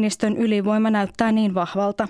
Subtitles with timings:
[0.00, 2.08] Niinistön ylivoima näyttää niin vahvalta.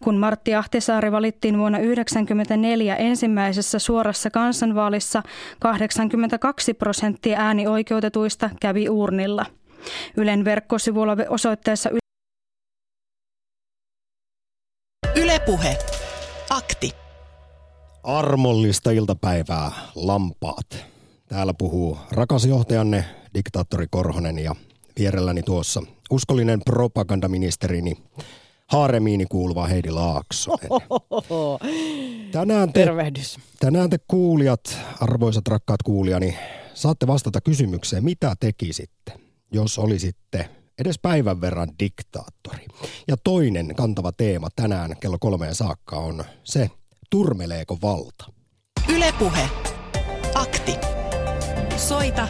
[0.00, 5.22] Kun Martti Ahtisaari valittiin vuonna 1994 ensimmäisessä suorassa kansanvaalissa,
[5.58, 9.46] 82 prosenttia äänioikeutetuista kävi urnilla.
[10.16, 11.90] Ylen verkkosivulla osoitteessa
[15.16, 15.78] Ylepuhe.
[16.50, 16.90] Akti.
[18.02, 20.86] Armollista iltapäivää, lampaat.
[21.28, 23.04] Täällä puhuu rakas johtajanne,
[23.34, 24.54] diktaattori Korhonen ja
[24.98, 27.94] vierelläni tuossa uskollinen propagandaministerini,
[28.66, 30.58] haaremiini kuuluva Heidi Laakso.
[32.32, 33.38] Tänään te, Tervehdys.
[33.60, 36.38] Tänään te kuulijat, arvoisat rakkaat kuulijani,
[36.74, 39.12] saatte vastata kysymykseen, mitä tekisitte,
[39.52, 40.48] jos olisitte
[40.78, 42.66] edes päivän verran diktaattori.
[43.08, 46.70] Ja toinen kantava teema tänään kello kolmeen saakka on se,
[47.10, 48.32] turmeleeko valta.
[48.88, 49.48] Ylepuhe.
[50.34, 50.74] Akti.
[51.76, 52.28] Soita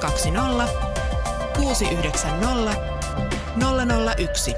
[0.00, 0.87] 020
[1.58, 2.76] 690
[3.60, 4.54] 001.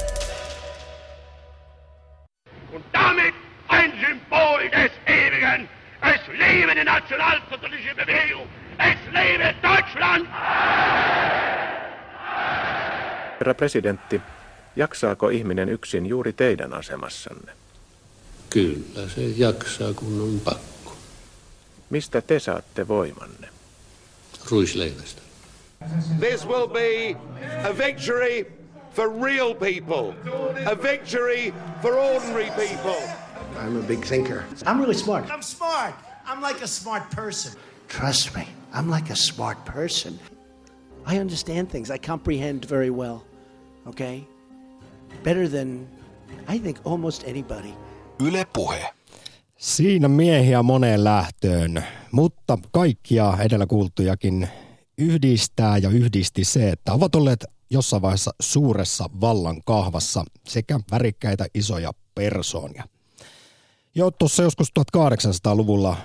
[2.73, 3.35] Und damit
[3.69, 5.69] ein Symbol des Ewigen.
[6.03, 8.49] Es lebe die nationalsozialistische Bewegung.
[8.79, 10.29] Es lebe Deutschland!
[13.41, 14.21] Herra presidentti,
[14.77, 17.53] jaksaako ihminen yksin juuri teidän asemassanne?
[18.51, 20.97] Kyllä se jaksaa, kun on pakko.
[21.91, 23.49] Mistä te saatte voimanne?
[24.51, 25.30] Ruisleivästä.
[26.19, 27.17] This will be
[27.65, 28.45] a victory
[28.91, 30.15] for real people,
[30.67, 32.97] a victory for ordinary people.
[33.59, 34.45] I'm a big thinker.
[34.67, 35.31] I'm really smart.
[35.31, 35.95] I'm smart.
[36.27, 37.53] I'm like a smart person.
[37.89, 40.19] Trust me, I'm like a smart person.
[41.07, 41.91] I understand things.
[41.91, 43.25] I comprehend very well.
[43.87, 44.27] Okay?
[45.25, 45.89] Better than,
[46.47, 47.75] I think, almost anybody.
[48.21, 48.95] Yle Puhe.
[49.57, 54.49] Siinä miehiä moneen lähtöön, mutta kaikkia edellä kuultujakin
[55.01, 61.93] yhdistää ja yhdisti se, että ovat olleet jossain vaiheessa suuressa vallan kahvassa sekä värikkäitä isoja
[62.15, 62.85] persoonia.
[63.95, 65.97] Jo tuossa joskus 1800-luvulla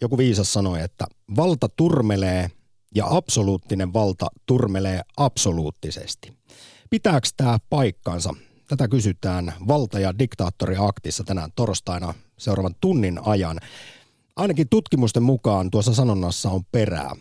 [0.00, 1.06] joku viisas sanoi, että
[1.36, 2.50] valta turmelee
[2.94, 6.32] ja absoluuttinen valta turmelee absoluuttisesti.
[6.90, 8.34] Pitääkö tämä paikkansa?
[8.68, 13.60] Tätä kysytään valta- ja diktaattoriaktissa tänään torstaina seuraavan tunnin ajan.
[14.36, 17.16] Ainakin tutkimusten mukaan tuossa sanonnassa on perää.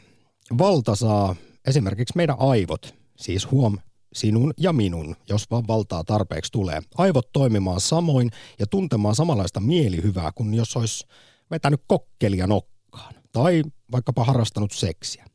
[0.58, 1.36] Valta saa
[1.68, 3.78] esimerkiksi meidän aivot, siis huom,
[4.14, 6.82] sinun ja minun, jos vaan valtaa tarpeeksi tulee.
[6.98, 11.08] Aivot toimimaan samoin ja tuntemaan samanlaista mielihyvää kuin jos olisi
[11.52, 15.26] vetänyt kokkelia nokkaan tai vaikkapa harrastanut seksiä.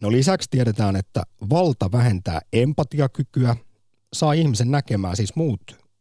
[0.00, 3.56] No lisäksi tiedetään, että valta vähentää empatiakykyä,
[4.12, 5.60] saa ihmisen näkemään siis muut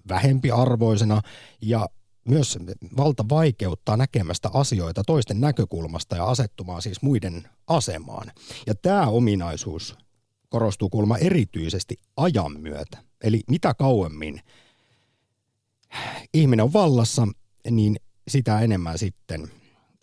[0.09, 1.22] vähempiarvoisena
[1.62, 1.88] ja
[2.25, 2.57] myös
[2.97, 8.31] valta vaikeuttaa näkemästä asioita toisten näkökulmasta ja asettumaan siis muiden asemaan.
[8.67, 9.97] Ja tämä ominaisuus
[10.50, 12.97] korostuu kulma erityisesti ajan myötä.
[13.23, 14.41] Eli mitä kauemmin
[16.33, 17.28] ihminen on vallassa,
[17.69, 17.95] niin
[18.28, 19.51] sitä enemmän sitten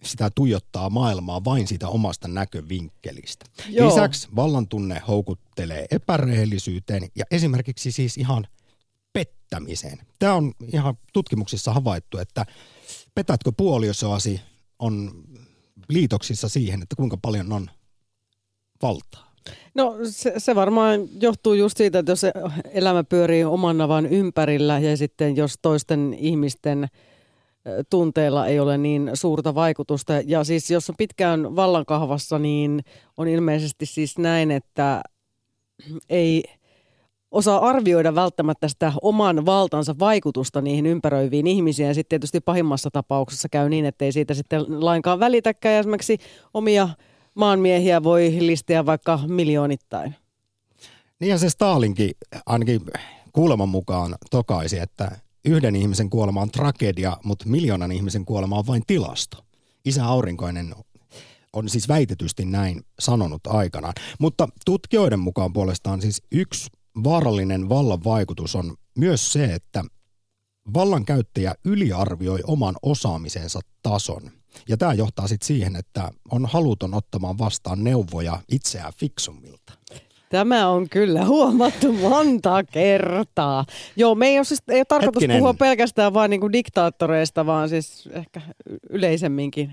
[0.02, 3.46] sitä tuijottaa maailmaa vain sitä omasta näkövinkkelistä.
[3.68, 3.88] Joo.
[3.88, 8.46] Lisäksi vallan tunne houkuttelee epärehellisyyteen ja esimerkiksi siis ihan
[9.12, 9.98] pettämiseen.
[10.18, 12.46] Tämä on ihan tutkimuksissa havaittu, että
[13.14, 14.40] petätkö puolisoasi
[14.78, 15.24] on
[15.88, 17.70] liitoksissa siihen, että kuinka paljon on
[18.82, 19.30] valtaa.
[19.74, 22.22] No se, se varmaan johtuu just siitä, että jos
[22.70, 26.86] elämä pyörii oman navan ympärillä ja sitten jos toisten ihmisten
[27.90, 30.12] tunteella ei ole niin suurta vaikutusta.
[30.12, 32.84] Ja siis jos on pitkään vallankahvassa, niin
[33.16, 35.02] on ilmeisesti siis näin, että
[36.08, 36.44] ei–
[37.30, 41.88] osaa arvioida välttämättä sitä oman valtansa vaikutusta niihin ympäröiviin ihmisiin.
[41.88, 45.72] Ja sitten tietysti pahimmassa tapauksessa käy niin, että ei siitä sitten lainkaan välitäkään.
[45.74, 46.18] Ja esimerkiksi
[46.54, 46.88] omia
[47.34, 50.14] maanmiehiä voi listiä vaikka miljoonittain.
[51.20, 52.10] Niin ja se Stalinkin
[52.46, 52.80] ainakin
[53.32, 55.10] kuuleman mukaan tokaisi, että
[55.44, 59.44] yhden ihmisen kuolema on tragedia, mutta miljoonan ihmisen kuolema on vain tilasto.
[59.84, 60.74] Isä Aurinkoinen
[61.52, 63.94] on siis väitetysti näin sanonut aikanaan.
[64.18, 66.70] Mutta tutkijoiden mukaan puolestaan siis yksi
[67.04, 69.84] vaarallinen vallan vaikutus on myös se, että
[70.74, 74.22] vallankäyttäjä yliarvioi oman osaamisensa tason.
[74.68, 79.72] Ja tämä johtaa sitten siihen, että on haluton ottamaan vastaan neuvoja itseään fiksummilta.
[80.30, 83.64] Tämä on kyllä huomattu monta kertaa.
[83.96, 85.38] Joo, me ei ole, siis, ei ole tarkoitus Hetkinen.
[85.38, 88.40] puhua pelkästään vain niin diktaattoreista, vaan siis ehkä
[88.90, 89.72] yleisemminkin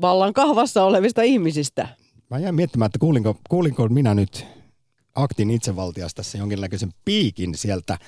[0.00, 1.88] vallan kahvassa olevista ihmisistä.
[2.30, 4.46] Mä jäin miettimään, että kuulinko, kuulinko minä nyt
[5.22, 7.98] aktin itsevaltiasta tässä jonkinlaisen piikin sieltä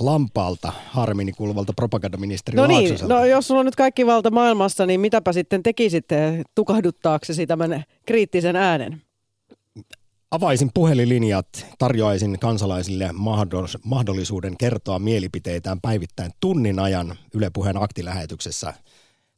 [0.00, 5.00] lampaalta harmini kuuluvalta propagandaministeri No niin, no jos sulla on nyt kaikki valta maailmassa, niin
[5.00, 9.02] mitäpä sitten tekisitte tukahduttaaksesi tämän kriittisen äänen?
[10.30, 13.10] avaisin puhelinlinjat, tarjoaisin kansalaisille
[13.84, 18.74] mahdollisuuden kertoa mielipiteitään päivittäin tunnin ajan Yle Puheen aktilähetyksessä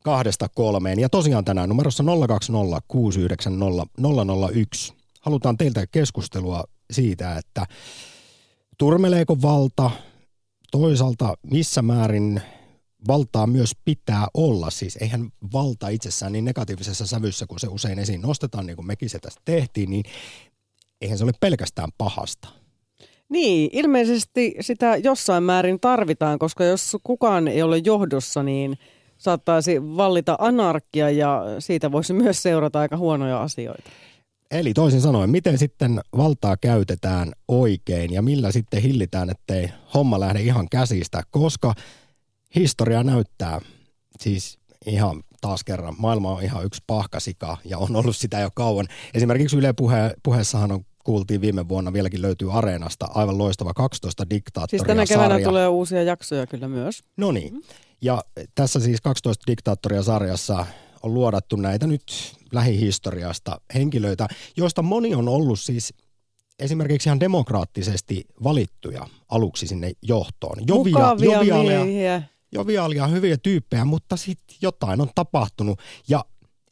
[0.05, 0.99] kahdesta kolmeen.
[0.99, 3.87] Ja tosiaan tänään numerossa 020 690
[4.53, 7.67] 001 halutaan teiltä keskustelua siitä, että
[8.79, 9.91] turmeleeko valta,
[10.71, 12.43] toisaalta missä määrin
[13.09, 14.71] valtaa myös pitää olla.
[14.71, 19.11] Siis eihän valta itsessään niin negatiivisessa sävyssä, kun se usein esiin nostetaan, niin kuin mekin
[19.11, 20.05] se tästä tehtiin, niin
[21.01, 22.49] eihän se ole pelkästään pahasta.
[23.29, 28.79] Niin, ilmeisesti sitä jossain määrin tarvitaan, koska jos kukaan ei ole johdossa, niin
[29.19, 33.91] saattaisi vallita anarkia ja siitä voisi myös seurata aika huonoja asioita.
[34.53, 40.41] Eli toisin sanoen, miten sitten valtaa käytetään oikein ja millä sitten hillitään, ettei homma lähde
[40.41, 41.75] ihan käsistä, koska
[42.55, 43.61] historia näyttää,
[44.21, 48.87] siis ihan taas kerran, maailma on ihan yksi pahkasika ja on ollut sitä jo kauan.
[49.15, 54.79] Esimerkiksi Yle puhe, puheessahan on kuultiin viime vuonna, vieläkin löytyy Areenasta aivan loistava 12 diktaattoria
[54.79, 55.49] Siis tänä keväänä sarja.
[55.49, 57.03] tulee uusia jaksoja kyllä myös.
[57.17, 57.63] No niin.
[58.03, 58.25] Ja
[58.55, 60.67] tässä siis 12 diktaattoria sarjassa
[61.03, 65.95] on luodattu näitä nyt lähihistoriasta henkilöitä, joista moni on ollut siis
[66.59, 70.57] esimerkiksi ihan demokraattisesti valittuja aluksi sinne johtoon.
[70.67, 72.23] Jovia, Mukavia joviaaleja, miehiä.
[72.53, 76.25] joviaalia, hyviä tyyppejä, mutta sitten jotain on tapahtunut ja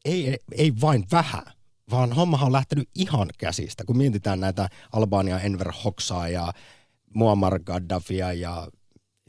[0.04, 1.44] ei, ei vain vähän,
[1.90, 3.84] vaan hommahan on lähtenyt ihan käsistä.
[3.84, 6.52] Kun mietitään näitä Albania Enver Hoxhaa ja
[7.14, 8.68] Muammar Gaddafia ja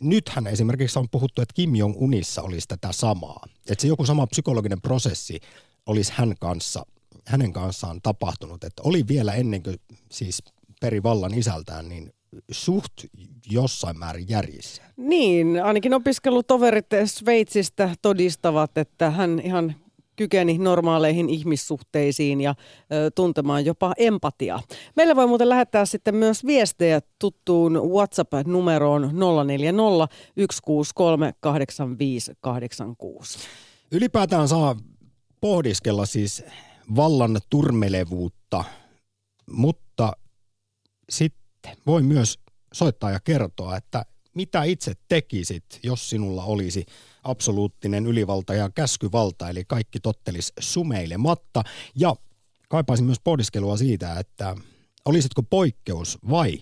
[0.01, 3.45] nythän esimerkiksi on puhuttu, että Kim Jong-unissa olisi tätä samaa.
[3.69, 5.39] Että se joku sama psykologinen prosessi
[5.85, 6.85] olisi hän kanssa,
[7.25, 8.63] hänen kanssaan tapahtunut.
[8.63, 9.77] Että oli vielä ennen kuin
[10.11, 10.43] siis
[10.81, 12.13] peri vallan isältään, niin
[12.51, 12.93] suht
[13.51, 14.83] jossain määrin järjissä.
[14.97, 19.75] Niin, ainakin opiskelutoverit Sveitsistä todistavat, että hän ihan
[20.21, 22.55] kykeni normaaleihin ihmissuhteisiin ja
[22.93, 24.61] ö, tuntemaan jopa empatiaa.
[24.95, 29.11] Meille voi muuten lähettää sitten myös viestejä tuttuun WhatsApp-numeroon
[29.47, 30.07] 040
[30.51, 33.39] 163 8586.
[33.91, 34.75] Ylipäätään saa
[35.41, 36.43] pohdiskella siis
[36.95, 38.63] vallan turmelevuutta,
[39.51, 40.11] mutta
[41.09, 42.39] sitten voi myös
[42.73, 46.85] soittaa ja kertoa, että mitä itse tekisit, jos sinulla olisi
[47.23, 51.63] absoluuttinen ylivalta ja käskyvalta, eli kaikki tottelis sumeilematta.
[51.95, 52.15] Ja
[52.69, 54.55] kaipaisin myös pohdiskelua siitä, että
[55.05, 56.61] olisitko poikkeus vai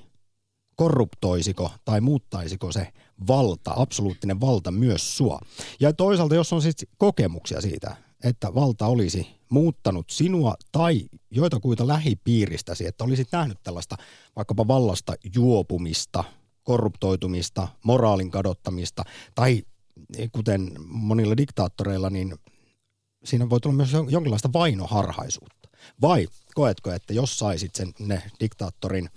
[0.76, 2.88] korruptoisiko tai muuttaisiko se
[3.28, 5.40] valta, absoluuttinen valta myös sua.
[5.80, 12.86] Ja toisaalta, jos on sitten kokemuksia siitä, että valta olisi muuttanut sinua tai joitakuita lähipiiristäsi,
[12.86, 13.96] että olisit nähnyt tällaista
[14.36, 16.24] vaikkapa vallasta juopumista,
[16.64, 19.04] korruptoitumista, moraalin kadottamista
[19.36, 19.64] tai
[20.32, 22.36] kuten monilla diktaattoreilla, niin
[23.24, 25.70] siinä voi tulla myös jonkinlaista vainoharhaisuutta.
[26.02, 29.10] Vai koetko, että jos saisit sen ne diktaattorin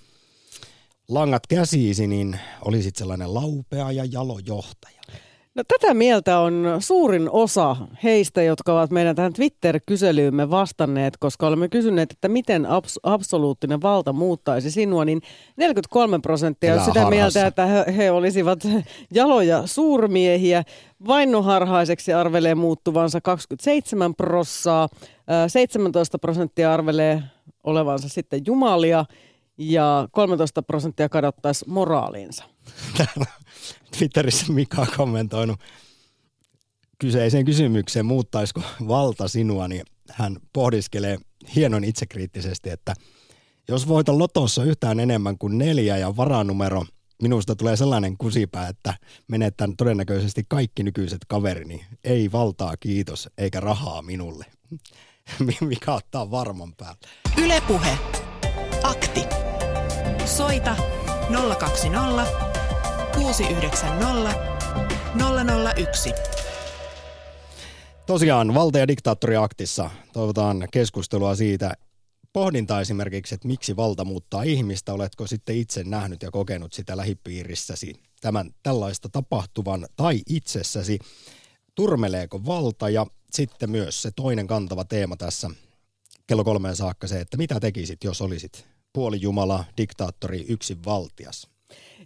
[1.09, 5.03] langat käsiisi, niin olisit sellainen laupea ja jalo johtaja?
[5.55, 11.69] No, tätä mieltä on suurin osa heistä, jotka ovat meidän tähän Twitter-kyselyymme vastanneet, koska olemme
[11.69, 15.21] kysyneet, että miten abs- absoluuttinen valta muuttaisi sinua, niin
[15.57, 17.11] 43 prosenttia on sitä harhassa.
[17.11, 18.59] mieltä, että he, he olisivat
[19.15, 20.63] jaloja suurmiehiä.
[21.07, 24.89] Vainoharhaiseksi arvelee muuttuvansa 27 prossaa,
[25.49, 27.23] 17 prosenttia arvelee
[27.65, 29.05] olevansa sitten jumalia
[29.71, 32.45] ja 13 prosenttia kadottaisi moraaliinsa.
[33.99, 35.61] Twitterissä Mika on kommentoinut
[36.99, 41.19] kyseiseen kysymykseen, muuttaisiko valta sinua, niin hän pohdiskelee
[41.57, 42.95] hienon itsekriittisesti, että
[43.69, 46.85] jos voitan lotossa yhtään enemmän kuin neljä ja varanumero,
[47.23, 48.95] minusta tulee sellainen kusipää, että
[49.29, 51.85] menetän todennäköisesti kaikki nykyiset kaverini.
[52.05, 54.47] Ei valtaa kiitos, eikä rahaa minulle.
[55.61, 57.09] Mikä ottaa varman päälle.
[57.45, 57.99] Ylepuhe.
[58.83, 59.25] Akti.
[60.25, 60.77] Soita
[61.59, 62.27] 020
[63.15, 64.35] 690
[65.77, 66.13] 001.
[68.07, 71.75] Tosiaan valta- ja diktaattoriaktissa toivotaan keskustelua siitä,
[72.33, 74.93] pohdintaa esimerkiksi, että miksi valta muuttaa ihmistä.
[74.93, 80.99] Oletko sitten itse nähnyt ja kokenut sitä lähipiirissäsi tämän tällaista tapahtuvan tai itsessäsi?
[81.75, 85.51] Turmeleeko valta ja sitten myös se toinen kantava teema tässä
[86.27, 91.53] kello kolmeen saakka se, että mitä tekisit, jos olisit puolijumala, diktaattori, yksin valtias?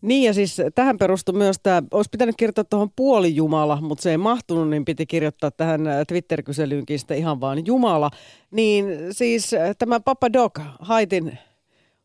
[0.02, 4.11] Niin ja siis tähän perustui myös tämä, olisi pitänyt kirjoittaa tuohon puoli Jumala, mutta se
[4.11, 8.11] ei mahtunut, niin piti kirjoittaa tähän äh, Twitter-kyselyynkin sitten ihan vaan Jumala.
[8.50, 11.38] Niin siis äh, tämä Papa Doc, Haitin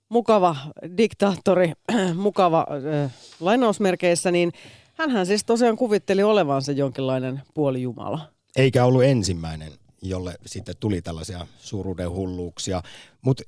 [0.09, 0.55] mukava
[0.97, 1.71] diktaattori,
[2.15, 2.67] mukava
[3.03, 4.51] äh, lainausmerkeissä, niin
[4.93, 8.19] hänhän siis tosiaan kuvitteli olevansa jonkinlainen puoli Jumala.
[8.55, 9.71] Eikä ollut ensimmäinen
[10.01, 12.84] jolle sitten tuli tällaisia suuruuden hulluuksia.
[13.22, 13.43] Mutta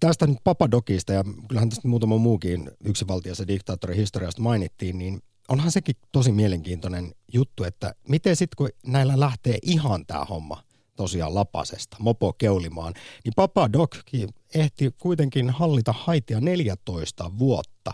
[0.00, 5.96] tästä nyt Papadokista, ja kyllähän tästä muutama muukin yksivaltiassa diktaattorin historiasta mainittiin, niin onhan sekin
[6.12, 10.62] tosi mielenkiintoinen juttu, että miten sitten kun näillä lähtee ihan tämä homma
[10.96, 12.94] tosiaan lapasesta, mopo keulimaan,
[13.24, 17.92] niin Papadokki ehti kuitenkin hallita Haitia 14 vuotta.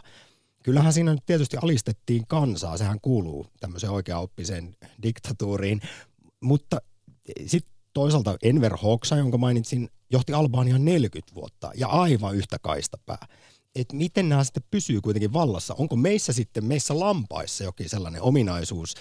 [0.63, 5.81] Kyllähän siinä nyt tietysti alistettiin kansaa, sehän kuuluu tämmöiseen oikeaoppiseen diktatuuriin,
[6.41, 6.81] mutta
[7.47, 13.27] sitten toisaalta Enver Hoxha, jonka mainitsin, johti Albanian 40 vuotta ja aivan yhtä kaistapää.
[13.75, 15.75] Että miten nämä sitten pysyy kuitenkin vallassa?
[15.79, 18.95] Onko meissä sitten, meissä lampaissa jokin sellainen ominaisuus,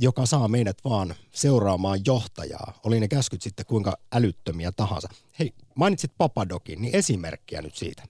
[0.00, 5.08] joka saa meidät vaan seuraamaan johtajaa, oli ne käskyt sitten kuinka älyttömiä tahansa.
[5.38, 8.02] Hei, mainitsit Papadokin, niin esimerkkiä nyt siitä.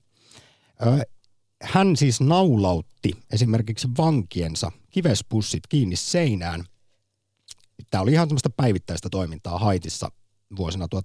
[1.63, 6.65] hän siis naulautti esimerkiksi vankiensa kivespussit kiinni seinään.
[7.93, 10.11] Tämä oli ihan semmoista päivittäistä toimintaa Haitissa
[10.57, 10.99] vuosina 1957-1971.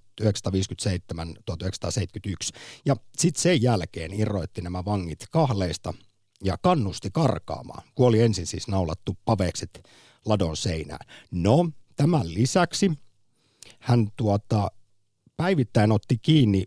[2.85, 5.93] Ja sitten sen jälkeen irroitti nämä vangit kahleista
[6.43, 7.83] ja kannusti karkaamaan.
[7.95, 9.83] Kuoli ensin siis naulattu pavekset
[10.25, 11.07] ladon seinään.
[11.31, 12.91] No, tämän lisäksi
[13.79, 14.71] hän tuota,
[15.37, 16.63] päivittäin otti kiinni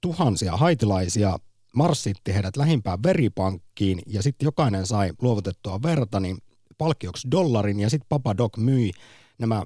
[0.00, 1.38] tuhansia haitilaisia,
[1.74, 6.38] marssitti heidät lähimpään veripankkiin ja sitten jokainen sai luovutettua verta niin
[6.78, 8.90] palkkioksi dollarin ja sitten Papa Doc myi
[9.38, 9.62] nämä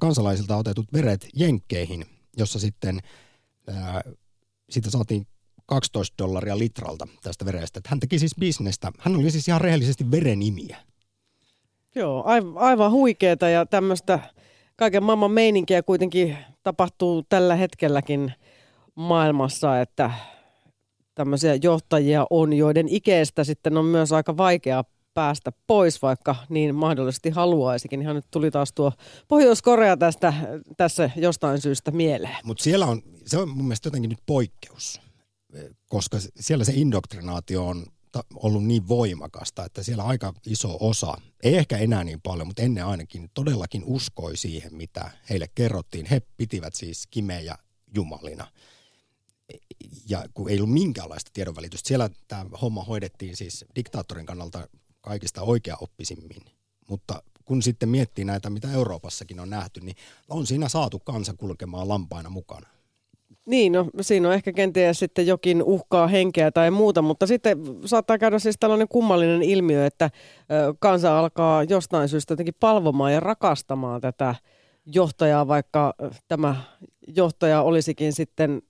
[0.00, 2.06] kansalaisilta otetut veret jenkkeihin,
[2.36, 3.00] jossa sitten
[3.68, 4.02] ää,
[4.70, 5.26] siitä saatiin
[5.66, 7.80] 12 dollaria litralta tästä verestä.
[7.86, 8.92] hän teki siis bisnestä.
[8.98, 10.76] Hän oli siis ihan rehellisesti verenimiä.
[11.94, 14.18] Joo, aivan huikeeta ja tämmöistä
[14.76, 18.32] kaiken maailman meininkiä kuitenkin tapahtuu tällä hetkelläkin
[18.94, 20.10] maailmassa, että
[21.14, 24.84] tämmöisiä johtajia on, joiden ikeestä sitten on myös aika vaikea
[25.16, 28.02] päästä pois, vaikka niin mahdollisesti haluaisikin.
[28.02, 28.92] Ihan nyt tuli taas tuo
[29.28, 30.32] Pohjois-Korea tästä,
[30.76, 32.36] tässä jostain syystä mieleen.
[32.44, 35.00] Mutta siellä on, se on mun mielestä jotenkin nyt poikkeus,
[35.88, 37.86] koska siellä se indoktrinaatio on
[38.34, 42.86] ollut niin voimakasta, että siellä aika iso osa, ei ehkä enää niin paljon, mutta ennen
[42.86, 46.06] ainakin todellakin uskoi siihen, mitä heille kerrottiin.
[46.06, 47.58] He pitivät siis kimejä
[47.94, 48.46] jumalina.
[50.08, 54.68] Ja kun ei ollut minkäänlaista tiedonvälitystä, siellä tämä homma hoidettiin siis diktaattorin kannalta
[55.06, 56.42] kaikista oikeaoppisimmin.
[56.90, 59.96] Mutta kun sitten miettii näitä, mitä Euroopassakin on nähty, niin
[60.28, 62.68] on siinä saatu kansa kulkemaan lampaina mukana.
[63.46, 68.18] Niin, no siinä on ehkä kenties sitten jokin uhkaa henkeä tai muuta, mutta sitten saattaa
[68.18, 70.10] käydä siis tällainen kummallinen ilmiö, että
[70.78, 74.34] kansa alkaa jostain syystä jotenkin palvomaan ja rakastamaan tätä
[74.86, 75.94] johtajaa, vaikka
[76.28, 76.56] tämä
[77.16, 78.62] johtaja olisikin sitten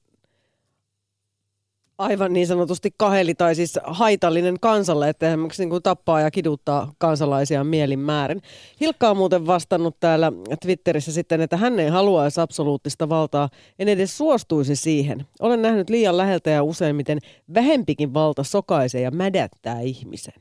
[1.98, 6.92] aivan niin sanotusti kaheli tai siis haitallinen kansalle, että esimerkiksi niin kuin tappaa ja kiduttaa
[6.98, 8.42] kansalaisia mielin määrin.
[8.80, 13.48] Hilkka on muuten vastannut täällä Twitterissä sitten, että hän ei haluaisi absoluuttista valtaa,
[13.78, 15.26] en edes suostuisi siihen.
[15.40, 17.18] Olen nähnyt liian läheltä ja useimmiten
[17.54, 20.40] vähempikin valta sokaisee ja mädättää ihmisen.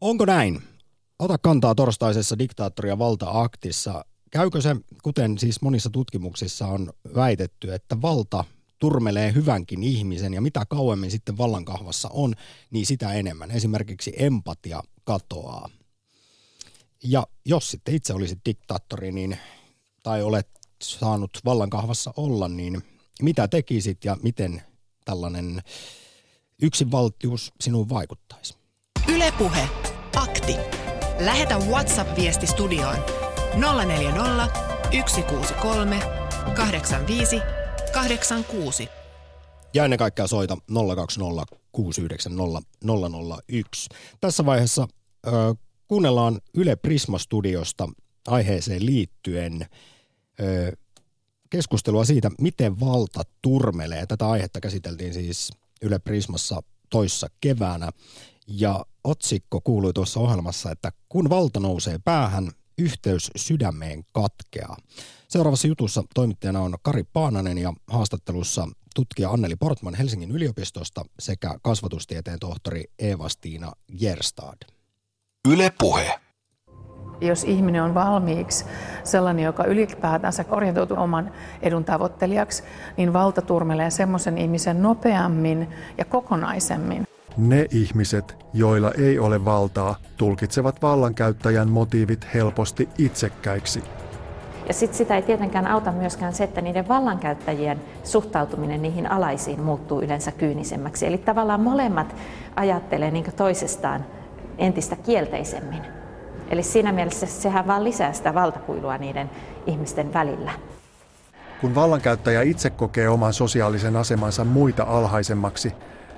[0.00, 0.62] Onko näin?
[1.18, 4.04] Ota kantaa torstaisessa diktaattoria valta-aktissa.
[4.30, 8.44] Käykö se, kuten siis monissa tutkimuksissa on väitetty, että valta
[8.80, 12.34] turmelee hyvänkin ihmisen ja mitä kauemmin sitten vallankahvassa on,
[12.70, 13.50] niin sitä enemmän.
[13.50, 15.70] Esimerkiksi empatia katoaa.
[17.04, 19.38] Ja jos sitten itse olisit diktaattori niin,
[20.02, 20.48] tai olet
[20.82, 22.82] saanut vallankahvassa olla, niin
[23.22, 24.62] mitä tekisit ja miten
[25.04, 25.62] tällainen
[26.62, 28.54] yksinvaltius sinuun vaikuttaisi?
[29.08, 29.68] Ylepuhe.
[30.16, 30.56] Akti.
[31.18, 32.96] Lähetä WhatsApp-viesti studioon
[33.86, 34.46] 040
[34.90, 36.00] 163
[36.56, 37.36] 85
[37.92, 38.88] 86.
[39.74, 40.56] Ja ennen kaikkea soita
[40.96, 42.62] 020 690
[43.52, 43.88] 001.
[44.20, 44.88] Tässä vaiheessa
[45.26, 45.30] ö,
[45.88, 47.88] kuunnellaan Yle Prisma-studiosta
[48.26, 49.66] aiheeseen liittyen
[50.40, 50.72] ö,
[51.50, 54.06] keskustelua siitä, miten valta turmelee.
[54.06, 55.50] Tätä aihetta käsiteltiin siis
[55.82, 57.88] Yle Prismassa toissa keväänä.
[58.46, 64.76] Ja otsikko kuului tuossa ohjelmassa, että kun valta nousee päähän, yhteys sydämeen katkeaa.
[65.30, 72.38] Seuraavassa jutussa toimittajana on Kari Paananen ja haastattelussa tutkija Anneli Portman Helsingin yliopistosta sekä kasvatustieteen
[72.38, 74.58] tohtori Eeva-Stiina Gerstad.
[75.48, 76.20] Yle Puhe.
[77.20, 78.64] Jos ihminen on valmiiksi
[79.04, 81.32] sellainen, joka ylipäätänsä orientoituu oman
[81.62, 82.62] edun tavoittelijaksi,
[82.96, 85.68] niin valta turmelee semmoisen ihmisen nopeammin
[85.98, 87.04] ja kokonaisemmin.
[87.36, 93.82] Ne ihmiset, joilla ei ole valtaa, tulkitsevat vallankäyttäjän motiivit helposti itsekkäiksi–
[94.70, 100.02] ja sit sitä ei tietenkään auta myöskään se, että niiden vallankäyttäjien suhtautuminen niihin alaisiin muuttuu
[100.02, 101.06] yleensä kyynisemmäksi.
[101.06, 102.14] Eli tavallaan molemmat
[102.56, 104.04] ajattelee niin toisestaan
[104.58, 105.82] entistä kielteisemmin.
[106.50, 109.30] Eli siinä mielessä sehän vaan lisää sitä valtakuilua niiden
[109.66, 110.50] ihmisten välillä.
[111.60, 115.72] Kun vallankäyttäjä itse kokee oman sosiaalisen asemansa muita alhaisemmaksi,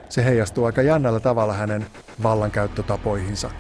[0.09, 1.87] se heijastuu aika jännällä tavalla hänen
[2.23, 3.51] vallankäyttötapoihinsa.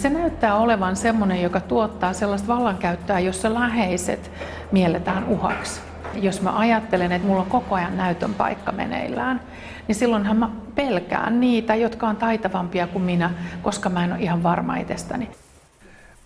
[0.00, 4.30] Se näyttää olevan semmoinen, joka tuottaa sellaista vallankäyttöä, jossa läheiset
[4.72, 5.80] mielletään uhaksi.
[6.14, 9.40] Jos mä ajattelen, että mulla on koko ajan näytön paikka meneillään,
[9.88, 13.30] niin silloinhan mä pelkään niitä, jotka on taitavampia kuin minä,
[13.62, 15.30] koska mä en ole ihan varma itsestäni.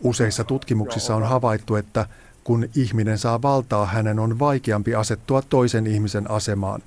[0.01, 2.07] Useissa tutkimuksissa on havaittu, että
[2.45, 6.83] kun ihminen saa valtaa, hänen on vaikeampi asettua toisen ihmisen asemaan.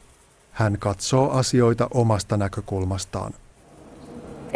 [0.52, 3.34] Hän katsoo asioita omasta näkökulmastaan.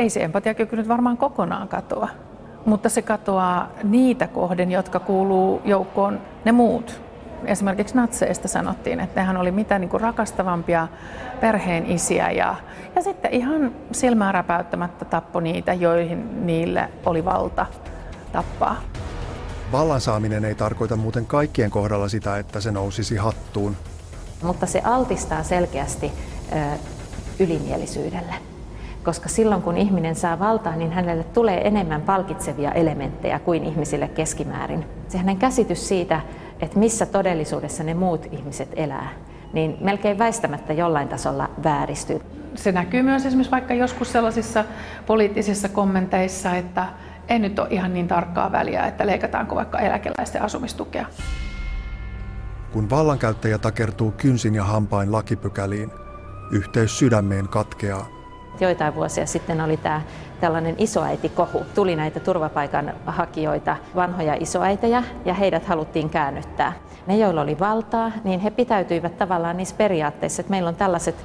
[0.01, 2.09] Ei se empatiakyky nyt varmaan kokonaan katoa,
[2.65, 7.01] mutta se katoaa niitä kohden, jotka kuuluu joukkoon ne muut.
[7.45, 10.87] Esimerkiksi natseista sanottiin, että nehän oli mitä niin kuin rakastavampia
[11.41, 12.55] perheen isiä ja,
[12.95, 17.65] ja sitten ihan silmää räpäyttämättä tappo niitä, joihin niille oli valta
[18.31, 18.75] tappaa.
[19.71, 23.75] Vallan saaminen ei tarkoita muuten kaikkien kohdalla sitä, että se nousisi hattuun.
[24.43, 26.11] Mutta se altistaa selkeästi
[26.51, 26.77] ö,
[27.39, 28.50] ylimielisyydelle.
[29.03, 34.85] Koska silloin kun ihminen saa valtaa, niin hänelle tulee enemmän palkitsevia elementtejä kuin ihmisille keskimäärin.
[35.07, 36.21] Se hänen käsitys siitä,
[36.59, 39.09] että missä todellisuudessa ne muut ihmiset elää,
[39.53, 42.21] niin melkein väistämättä jollain tasolla vääristyy.
[42.55, 44.65] Se näkyy myös esimerkiksi vaikka joskus sellaisissa
[45.05, 46.85] poliittisissa kommenteissa, että
[47.29, 51.05] ei nyt ole ihan niin tarkkaa väliä, että leikataanko vaikka eläkeläisten asumistukea.
[52.71, 55.91] Kun vallankäyttäjä takertuu kynsin ja hampain lakipykäliin,
[56.51, 58.20] yhteys sydämeen katkeaa.
[58.59, 60.01] Joitain vuosia sitten oli tämä
[60.39, 61.65] tällainen isoäitikohu.
[61.75, 66.73] Tuli näitä turvapaikanhakijoita, vanhoja isoäitejä, ja heidät haluttiin käännyttää.
[67.07, 71.15] Ne, joilla oli valtaa, niin he pitäytyivät tavallaan niissä periaatteissa, että meillä on tällaiset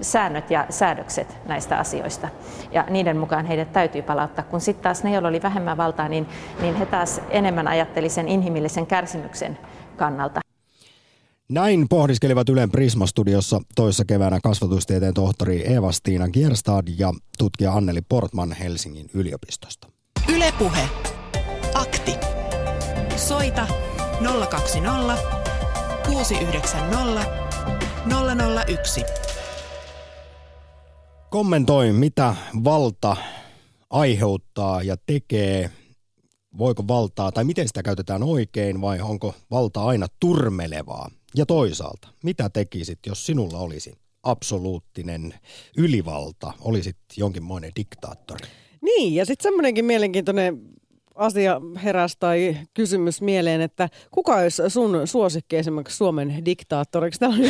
[0.00, 2.28] säännöt ja säädökset näistä asioista.
[2.72, 6.28] Ja niiden mukaan heidät täytyy palauttaa, kun sitten taas ne, joilla oli vähemmän valtaa, niin,
[6.60, 9.58] niin he taas enemmän ajatteli sen inhimillisen kärsimyksen
[9.96, 10.40] kannalta.
[11.52, 19.10] Näin pohdiskelivat Ylen Prisma-studiossa toissa keväänä kasvatustieteen tohtori Eva-Stiina Kierstad ja tutkija Anneli Portman Helsingin
[19.14, 19.88] yliopistosta.
[20.34, 20.88] Ylepuhe.
[21.74, 22.12] Akti.
[23.16, 23.66] Soita
[24.50, 25.16] 020
[26.06, 27.24] 690
[28.66, 29.04] 001.
[31.30, 32.34] Kommentoi, mitä
[32.64, 33.16] valta
[33.90, 35.70] aiheuttaa ja tekee.
[36.58, 41.10] Voiko valtaa, tai miten sitä käytetään oikein, vai onko valta aina turmelevaa?
[41.36, 45.34] Ja toisaalta, mitä tekisit, jos sinulla olisi absoluuttinen
[45.76, 48.48] ylivalta, olisit jonkinmoinen diktaattori?
[48.82, 50.60] Niin, ja sitten semmoinenkin mielenkiintoinen
[51.14, 57.20] asia heräsi tai kysymys mieleen, että kuka olisi sun suosikki esimerkiksi Suomen diktaattoriksi?
[57.20, 57.42] Täällä on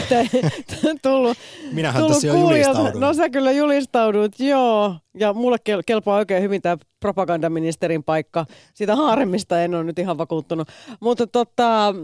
[0.83, 1.37] nyt tullut,
[1.73, 3.01] Minähän tullut tässä julistaudun.
[3.01, 4.95] No sä kyllä julistaudut, joo.
[5.19, 8.47] Ja mulle kel- kelpaa oikein hyvin tämä propagandaministerin paikka.
[8.75, 10.69] Siitä haaremmista en ole nyt ihan vakuuttunut.
[11.01, 11.95] Mutta tota,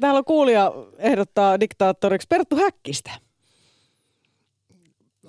[0.00, 3.10] täällä on kuulija ehdottaa diktaattoriksi Perttu Häkkistä.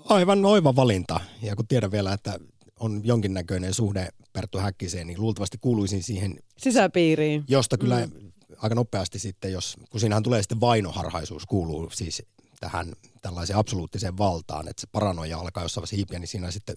[0.05, 1.19] Aivan oiva valinta.
[1.41, 2.39] Ja kun tiedän vielä, että
[2.79, 7.43] on jonkinnäköinen suhde Perttu Häkkiseen, niin luultavasti kuuluisin siihen, Sisäpiiriin.
[7.47, 8.31] josta kyllä mm.
[8.57, 12.23] aika nopeasti sitten, jos, kun siinähän tulee sitten vainoharhaisuus, kuuluu siis
[12.59, 16.75] tähän tällaiseen absoluuttiseen valtaan, että se paranoja alkaa jossain vaiheessa hiipiä, niin siinä sitten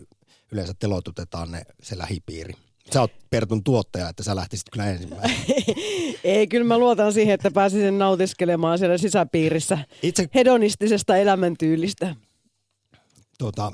[0.52, 2.54] yleensä teloitutetaan ne, se lähipiiri.
[2.92, 5.44] Sä oot Pertun tuottaja, että sä lähtisit kyllä ensimmäisenä.
[6.24, 12.16] Ei, kyllä mä luotan siihen, että pääsisin nautiskelemaan siellä sisäpiirissä Itse hedonistisesta elämäntyylistä.
[13.38, 13.72] tuota,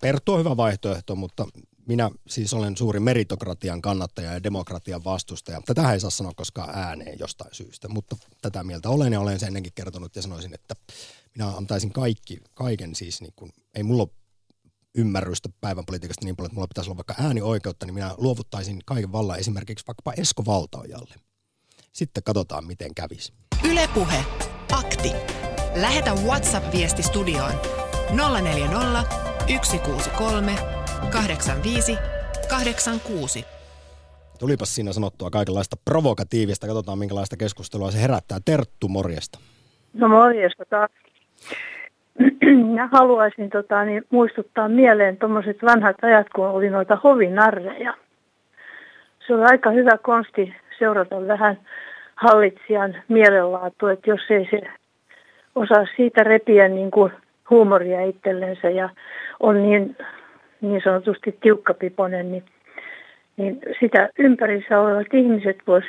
[0.00, 1.46] Perttu on hyvä vaihtoehto, mutta
[1.88, 5.60] minä siis olen suuri meritokratian kannattaja ja demokratian vastustaja.
[5.66, 9.46] Tätä ei saa sanoa koskaan ääneen jostain syystä, mutta tätä mieltä olen ja olen sen
[9.46, 10.74] ennenkin kertonut ja sanoisin, että
[11.34, 14.10] minä antaisin kaikki, kaiken siis, niin kuin, ei mulla ole
[14.98, 19.12] ymmärrystä päivän politiikasta niin paljon, että mulla pitäisi olla vaikka äänioikeutta, niin minä luovuttaisin kaiken
[19.12, 21.14] vallan esimerkiksi vaikkapa Esko Valtaojalle.
[21.92, 23.32] Sitten katsotaan, miten kävisi.
[23.70, 24.24] Ylepuhe.
[24.72, 25.12] Akti.
[25.74, 27.52] Lähetä WhatsApp-viesti studioon
[28.42, 29.04] 040
[29.46, 30.54] 163
[31.12, 31.98] 85
[32.48, 33.44] 86.
[34.38, 36.66] Tulipas siinä sanottua kaikenlaista provokatiivista.
[36.66, 38.38] Katsotaan, minkälaista keskustelua se herättää.
[38.44, 39.38] Terttu, morjesta.
[39.92, 40.90] No morjesta taas.
[42.66, 47.94] Minä haluaisin tota, niin, muistuttaa mieleen tuommoiset vanhat ajat, kun oli noita hovinarreja.
[49.26, 51.58] Se oli aika hyvä konsti seurata vähän
[52.14, 54.60] hallitsijan mielenlaatua, että jos ei se
[55.54, 57.12] osaa siitä repiä niin kuin
[57.50, 58.88] huumoria itsellensä ja
[59.40, 59.96] on niin,
[60.60, 62.44] niin sanotusti tiukkapiponen, niin,
[63.36, 65.84] niin sitä ympärissä olevat ihmiset vois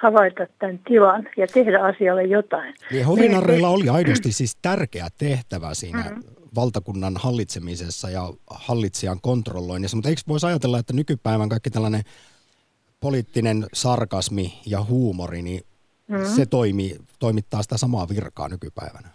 [0.00, 2.74] havaita tämän tilan ja tehdä asialle jotain.
[2.90, 6.22] Niin hovinarreilla oli aidosti siis tärkeä tehtävä siinä mm-hmm.
[6.54, 12.02] valtakunnan hallitsemisessa ja hallitsijan kontrolloinnissa, mutta eikö voisi ajatella, että nykypäivän kaikki tällainen
[13.00, 15.60] poliittinen sarkasmi ja huumori, niin
[16.10, 16.24] Mhm.
[16.24, 19.08] se toimii toimittaa sitä samaa virkaa nykypäivänä?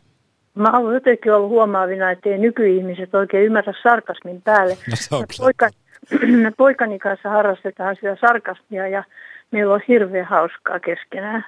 [0.56, 4.78] Mä olen jotenkin ollut huomaavina, että ei nykyihmiset oikein ymmärrä sarkasmin päälle.
[4.90, 5.70] No se on poika,
[6.58, 9.04] poikani kanssa harrastetaan sitä sarkasmia ja
[9.52, 11.46] meillä on hirveän hauskaa keskenään.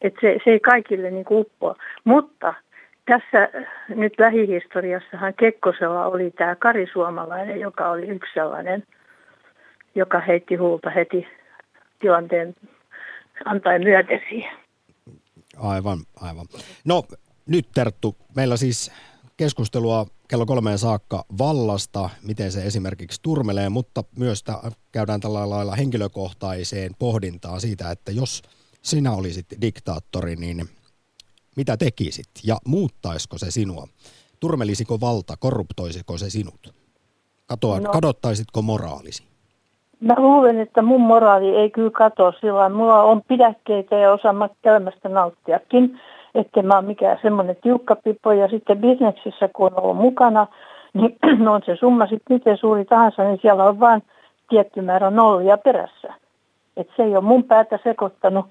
[0.00, 1.76] Et se, se ei kaikille niin uppoa.
[2.04, 2.54] Mutta
[3.04, 3.48] tässä
[3.88, 8.84] nyt lähihistoriassahan Kekkosella oli tämä Kari Suomalainen, joka oli yksi sellainen,
[9.94, 11.26] joka heitti huulta heti
[11.98, 12.54] tilanteen
[13.44, 14.56] antaen myöten siihen.
[15.56, 16.46] Aivan, aivan.
[16.84, 17.02] No
[17.46, 18.92] nyt Terttu, meillä siis
[19.36, 25.74] keskustelua kello kolmeen saakka vallasta, miten se esimerkiksi turmelee, mutta myös ta- käydään tällä lailla
[25.74, 28.42] henkilökohtaiseen pohdintaan siitä, että jos
[28.82, 30.64] sinä olisit diktaattori, niin
[31.56, 33.86] mitä tekisit ja muuttaisiko se sinua?
[34.40, 36.74] Turmelisiko valta, korruptoisiko se sinut?
[37.46, 37.92] Katoa, no.
[37.92, 39.24] Kadottaisitko moraalisi?
[40.00, 45.08] Mä luulen, että mun moraali ei kyllä katoa sillä Mulla on pidäkkeitä ja osaamme elämästä
[45.08, 46.00] nauttiakin.
[46.34, 48.32] Että mä oon mikään semmoinen tiukkapipo.
[48.32, 50.46] Ja sitten bisneksissä, kun on ollut mukana,
[50.94, 51.16] niin
[51.54, 54.02] on se summa sitten miten suuri tahansa, niin siellä on vain
[54.48, 56.14] tietty määrä nollia perässä.
[56.76, 58.46] Että se ei ole mun päätä sekoittanut.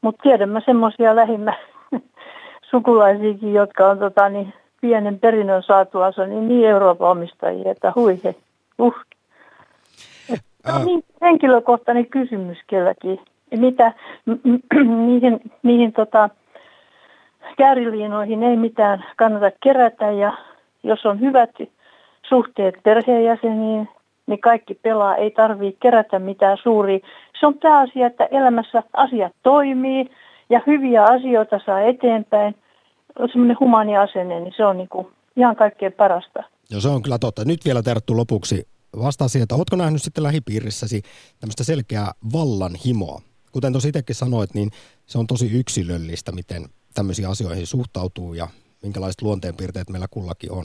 [0.00, 1.54] Mutta tiedän mä semmoisia lähimmä
[2.70, 8.34] sukulaisiakin, jotka on tota, niin, pienen perinnön saatuansa niin, niin Euroopan omistajia, että hui he,
[8.78, 8.94] uh.
[10.66, 13.20] No, niin, henkilökohtainen kysymys kelläkin.
[13.56, 13.92] Mitä
[15.06, 16.30] niihin, niihin tota,
[17.56, 20.32] kääriliinoihin ei mitään kannata kerätä ja
[20.82, 21.50] jos on hyvät
[22.28, 23.88] suhteet perheenjäseniin,
[24.26, 26.98] niin kaikki pelaa, ei tarvitse kerätä mitään suuria.
[27.40, 30.10] Se on pääasia, että elämässä asiat toimii
[30.50, 32.54] ja hyviä asioita saa eteenpäin.
[33.32, 35.06] Semmoinen humani asenne, niin se on niin kuin
[35.36, 36.42] ihan kaikkein parasta.
[36.70, 37.44] Joo, se on kyllä totta.
[37.44, 38.68] Nyt vielä Terttu lopuksi
[39.02, 41.02] vastaa että oletko nähnyt sitten lähipiirissäsi
[41.40, 43.20] tämmöistä selkeää vallan himoa?
[43.52, 44.70] Kuten tuossa itsekin sanoit, niin
[45.06, 46.64] se on tosi yksilöllistä, miten
[46.98, 48.48] tämmöisiin asioihin suhtautuu ja
[48.82, 50.64] minkälaiset luonteenpiirteet meillä kullakin on.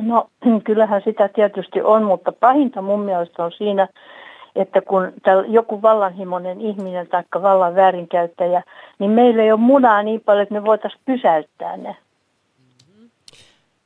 [0.00, 0.30] No
[0.64, 3.88] kyllähän sitä tietysti on, mutta pahinta mun mielestä on siinä,
[4.56, 5.12] että kun
[5.48, 8.62] joku vallanhimoinen ihminen tai vallan väärinkäyttäjä,
[8.98, 11.96] niin meillä ei ole munaa niin paljon, että me voitaisiin pysäyttää ne.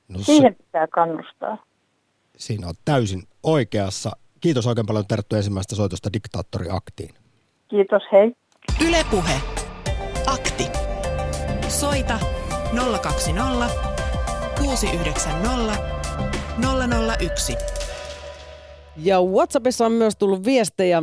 [0.09, 1.64] No, Siihen pitää kannustaa.
[2.37, 4.11] Siinä on täysin oikeassa.
[4.40, 7.14] Kiitos oikein paljon Terttu ensimmäistä soitosta diktaattoriaktiin.
[7.68, 8.37] Kiitos, hei.
[8.88, 9.62] Ylepuhe.
[10.27, 10.67] Akti.
[11.69, 12.19] Soita
[13.03, 13.75] 020
[14.59, 15.79] 690
[17.21, 17.57] 001.
[18.97, 21.03] Ja WhatsAppissa on myös tullut viestejä.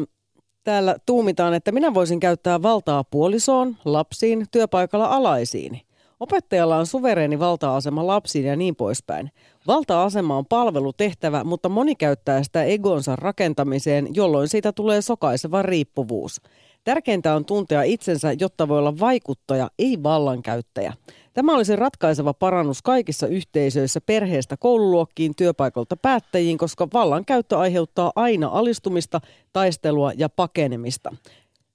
[0.64, 5.82] Täällä tuumitaan, että minä voisin käyttää valtaa puolisoon, lapsiin, työpaikalla alaisiin.
[6.20, 9.32] Opettajalla on suvereeni valta-asema lapsiin ja niin poispäin.
[9.68, 16.42] Valta-asema on palvelutehtävä, mutta moni käyttää sitä egonsa rakentamiseen, jolloin siitä tulee sokaiseva riippuvuus.
[16.84, 20.94] Tärkeintä on tuntea itsensä, jotta voi olla vaikuttaja, ei vallankäyttäjä.
[21.34, 29.22] Tämä olisi ratkaiseva parannus kaikissa yhteisöissä perheestä koululuokkiin, työpaikalta päättäjiin, koska vallankäyttö aiheuttaa aina alistumista,
[29.54, 31.16] taistelua ja pakenemista.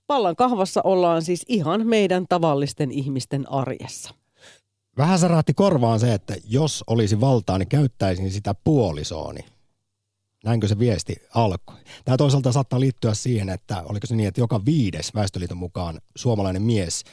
[0.09, 4.15] Vallan kahvassa ollaan siis ihan meidän tavallisten ihmisten arjessa.
[4.99, 9.41] Vähän särähti korvaan se, että jos olisi valtaa, niin käyttäisin sitä puolisooni.
[10.45, 11.77] Näinkö se viesti alkoi?
[12.05, 16.63] Tämä toisaalta saattaa liittyä siihen, että oliko se niin, että joka viides Väestöliiton mukaan suomalainen
[16.63, 17.05] mies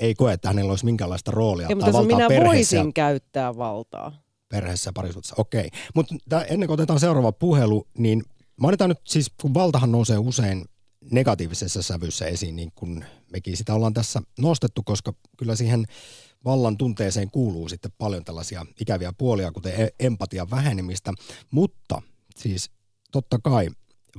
[0.00, 2.76] ei koe, että hänellä olisi minkäänlaista roolia tai valtaa minä perheessä.
[2.76, 4.22] voisin käyttää valtaa.
[4.48, 5.68] Perheessä ja parisuhteessa, okei.
[5.94, 8.22] Mutta ennen kuin otetaan seuraava puhelu, niin
[8.60, 10.64] mainitaan nyt siis, kun valtahan nousee usein
[11.10, 15.84] negatiivisessa sävyssä esiin, niin kun mekin sitä ollaan tässä nostettu, koska kyllä siihen
[16.44, 21.12] vallan tunteeseen kuuluu sitten paljon tällaisia ikäviä puolia, kuten e- empatian vähenemistä,
[21.50, 22.02] mutta
[22.38, 22.70] siis
[23.12, 23.68] totta kai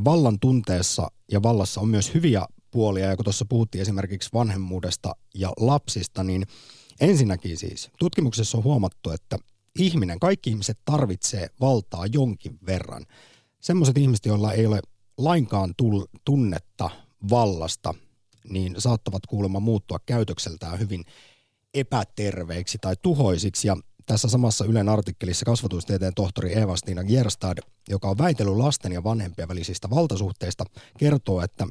[0.06, 5.54] vallan tunteessa ja vallassa on myös hyviä puolia, ja kun tuossa puhuttiin esimerkiksi vanhemmuudesta ja
[5.60, 6.47] lapsista, niin
[6.99, 9.38] ensinnäkin siis tutkimuksessa on huomattu, että
[9.80, 13.06] ihminen, kaikki ihmiset tarvitsee valtaa jonkin verran.
[13.62, 14.82] Semmoiset ihmiset, joilla ei ole
[15.17, 15.73] lainkaan
[16.25, 16.89] tunnetta
[17.30, 17.93] vallasta,
[18.49, 21.06] niin saattavat kuulemma muuttua käytökseltään hyvin
[21.73, 23.67] epäterveiksi tai tuhoisiksi.
[23.67, 27.58] Ja tässä samassa Ylen artikkelissa kasvatustieteen tohtori Eva-Stina Gjerstad,
[27.89, 30.65] joka on väitellyt lasten ja vanhempien välisistä valtasuhteista,
[30.98, 31.68] kertoo, että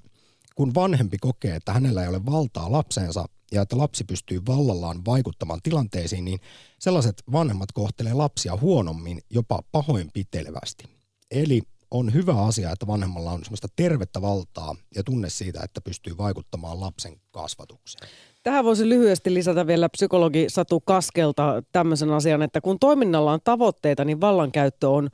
[0.55, 5.61] kun vanhempi kokee, että hänellä ei ole valtaa lapsensa ja että lapsi pystyy vallallaan vaikuttamaan
[5.63, 6.41] tilanteisiin, niin
[6.79, 10.85] sellaiset vanhemmat kohtelee lapsia huonommin, jopa pahoinpitelevästi.
[11.31, 16.17] Eli on hyvä asia, että vanhemmalla on sellaista tervettä valtaa ja tunne siitä, että pystyy
[16.17, 18.09] vaikuttamaan lapsen kasvatukseen.
[18.45, 24.05] Tähän voisi lyhyesti lisätä vielä psykologi Satu Kaskelta tämmöisen asian, että kun toiminnalla on tavoitteita,
[24.05, 25.09] niin vallankäyttö on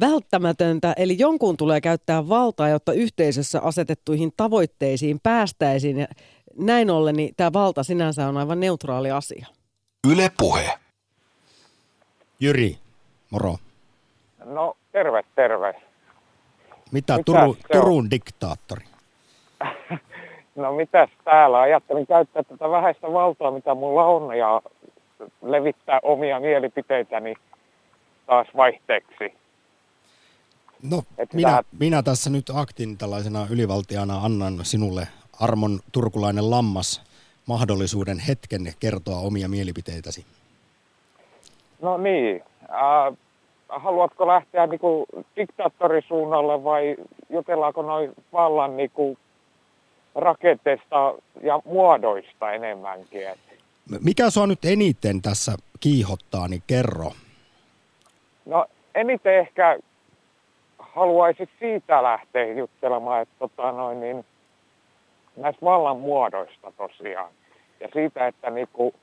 [0.00, 5.98] välttämätöntä, eli jonkun tulee käyttää valtaa, jotta yhteisössä asetettuihin tavoitteisiin päästäisiin.
[5.98, 6.06] Ja
[6.58, 9.46] näin ollen niin tämä valta sinänsä on aivan neutraali asia.
[10.12, 10.78] Yle Puhe.
[12.40, 12.78] Jyri,
[13.30, 13.56] moro.
[14.44, 15.72] No, terve, terve.
[15.72, 18.84] Mitä, Mitä Turu, Turun diktaattori?
[20.56, 21.60] No mitäs täällä?
[21.60, 24.62] Ajattelin käyttää tätä vähäistä valtaa, mitä mulla on, ja
[25.42, 27.34] levittää omia mielipiteitäni
[28.26, 29.34] taas vaihteeksi.
[30.90, 31.64] No, minä, tähän...
[31.80, 35.08] minä tässä nyt aktin tällaisena ylivaltiana annan sinulle
[35.40, 37.02] Armon Turkulainen Lammas
[37.46, 40.24] mahdollisuuden hetken kertoa omia mielipiteitäsi.
[41.82, 42.42] No niin.
[42.62, 43.16] Äh,
[43.68, 46.96] haluatko lähteä niin kuin diktaattorisuunnalle vai
[47.30, 49.18] jutellaanko noin vallan niin kuin
[50.16, 53.20] rakenteesta ja muodoista enemmänkin?
[54.04, 57.12] Mikä sua nyt eniten tässä kiihottaa, niin kerro.
[58.46, 59.78] No eniten ehkä
[60.78, 64.24] haluaisit siitä lähteä juttelemaan, että tota noin, niin,
[65.36, 67.30] näistä vallan muodoista tosiaan.
[67.80, 68.94] Ja siitä, että niinku,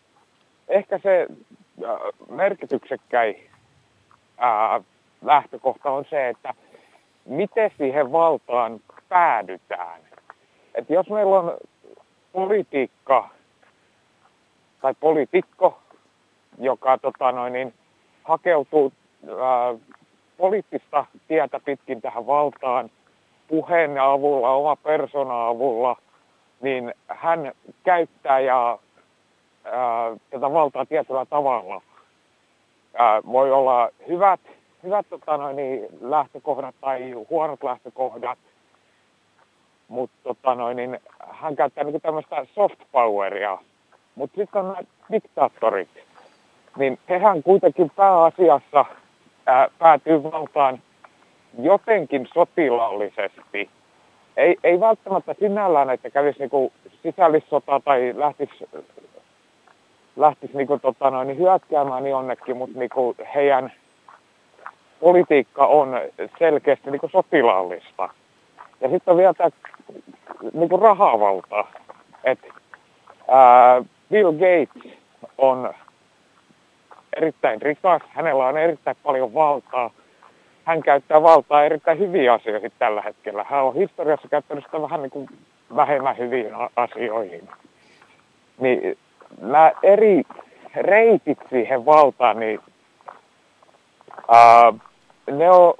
[0.67, 1.27] ehkä se
[2.29, 3.49] merkityksekkäin
[4.43, 4.85] äh,
[5.21, 6.53] lähtökohta on se, että
[7.25, 10.01] miten siihen valtaan päädytään.
[10.75, 11.57] Et jos meillä on
[12.31, 13.29] politiikka
[14.81, 15.79] tai poliitikko,
[16.59, 17.73] joka tota noin, niin,
[18.23, 18.93] hakeutuu
[19.27, 19.75] ää,
[20.37, 22.89] poliittista tietä pitkin tähän valtaan
[23.47, 25.95] puheen avulla, oma persona avulla,
[26.61, 27.51] niin hän
[27.83, 28.79] käyttää ja
[29.63, 31.81] ää, tätä valtaa tietyllä tavalla.
[32.93, 34.39] Ää, voi olla hyvät,
[34.83, 38.39] hyvät tota noin, niin, lähtökohdat tai huonot lähtökohdat,
[39.93, 43.57] mutta tota noin, niin hän käyttää niin tämmöistä soft poweria.
[44.15, 45.89] Mutta sitten on nämä diktaattorit,
[46.77, 48.85] niin hehän kuitenkin pääasiassa
[49.45, 50.81] ää, päätyy valtaan
[51.59, 53.69] jotenkin sotilaallisesti.
[54.37, 58.69] Ei, ei välttämättä sinällään, että kävisi niinku sisällissota tai lähtisi,
[60.15, 63.71] lähtisi niinku tota noin, niin hyökkäämään jonnekin, mutta niinku heidän
[64.99, 66.01] politiikka on
[66.39, 68.09] selkeästi niinku sotilaallista.
[68.81, 69.49] Ja sitten on vielä tämä
[70.53, 71.65] niinku rahavalta.
[72.23, 72.47] että
[74.09, 74.93] Bill Gates
[75.37, 75.73] on
[77.17, 79.91] erittäin rikas, hänellä on erittäin paljon valtaa.
[80.65, 83.45] Hän käyttää valtaa erittäin hyviä asioihin tällä hetkellä.
[83.49, 85.29] Hän on historiassa käyttänyt sitä vähän niin kuin
[85.75, 87.49] vähemmän hyviin asioihin.
[88.59, 88.97] Niin
[89.41, 90.23] nämä eri
[90.75, 92.59] reitit siihen valtaan, niin
[94.27, 94.73] ää,
[95.31, 95.73] ne, on,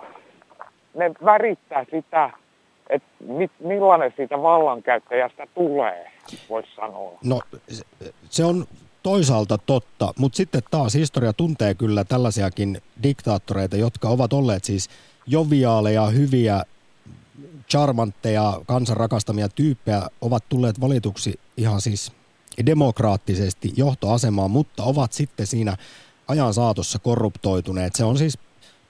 [0.94, 2.30] ne värittää sitä,
[2.90, 6.12] että mit, millainen siitä vallankäyttäjästä tulee,
[6.50, 7.20] voisi sanoa.
[7.24, 7.42] No
[8.30, 8.66] se on
[9.04, 14.90] toisaalta totta, mutta sitten taas historia tuntee kyllä tällaisiakin diktaattoreita, jotka ovat olleet siis
[15.28, 16.64] joviaaleja, hyviä,
[17.70, 22.12] charmantteja, kansan rakastamia tyyppejä, ovat tulleet valituksi ihan siis
[22.66, 25.78] demokraattisesti johtoasemaan, mutta ovat sitten siinä
[26.28, 27.96] ajan saatossa korruptoituneet.
[27.96, 28.38] Se on siis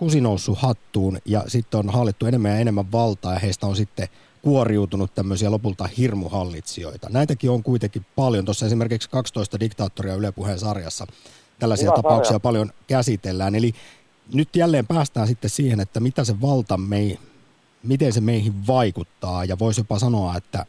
[0.04, 4.08] kusi noussut hattuun ja sitten on hallittu enemmän ja enemmän valtaa ja heistä on sitten–
[4.44, 7.10] kuoriutunut tämmöisiä lopulta hirmuhallitsijoita.
[7.10, 8.46] Näitäkin on kuitenkin paljon.
[8.46, 11.08] Tuossa esimerkiksi 12 diktaattoria Yle Puheen sarjassa
[11.60, 12.40] tällaisia Hyvä tapauksia sarja.
[12.40, 13.56] paljon käsitellään.
[13.56, 13.74] Eli
[14.34, 17.20] nyt jälleen päästään sitten siihen, että mitä se valta mei,
[17.84, 20.66] miten se meihin vaikuttaa ja voisi jopa sanoa, että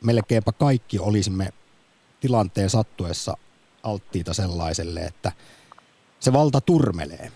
[0.00, 1.48] melkeinpä kaikki olisimme
[2.20, 3.36] tilanteen sattuessa
[3.82, 5.32] alttiita sellaiselle, että
[6.20, 7.32] se valta turmelee.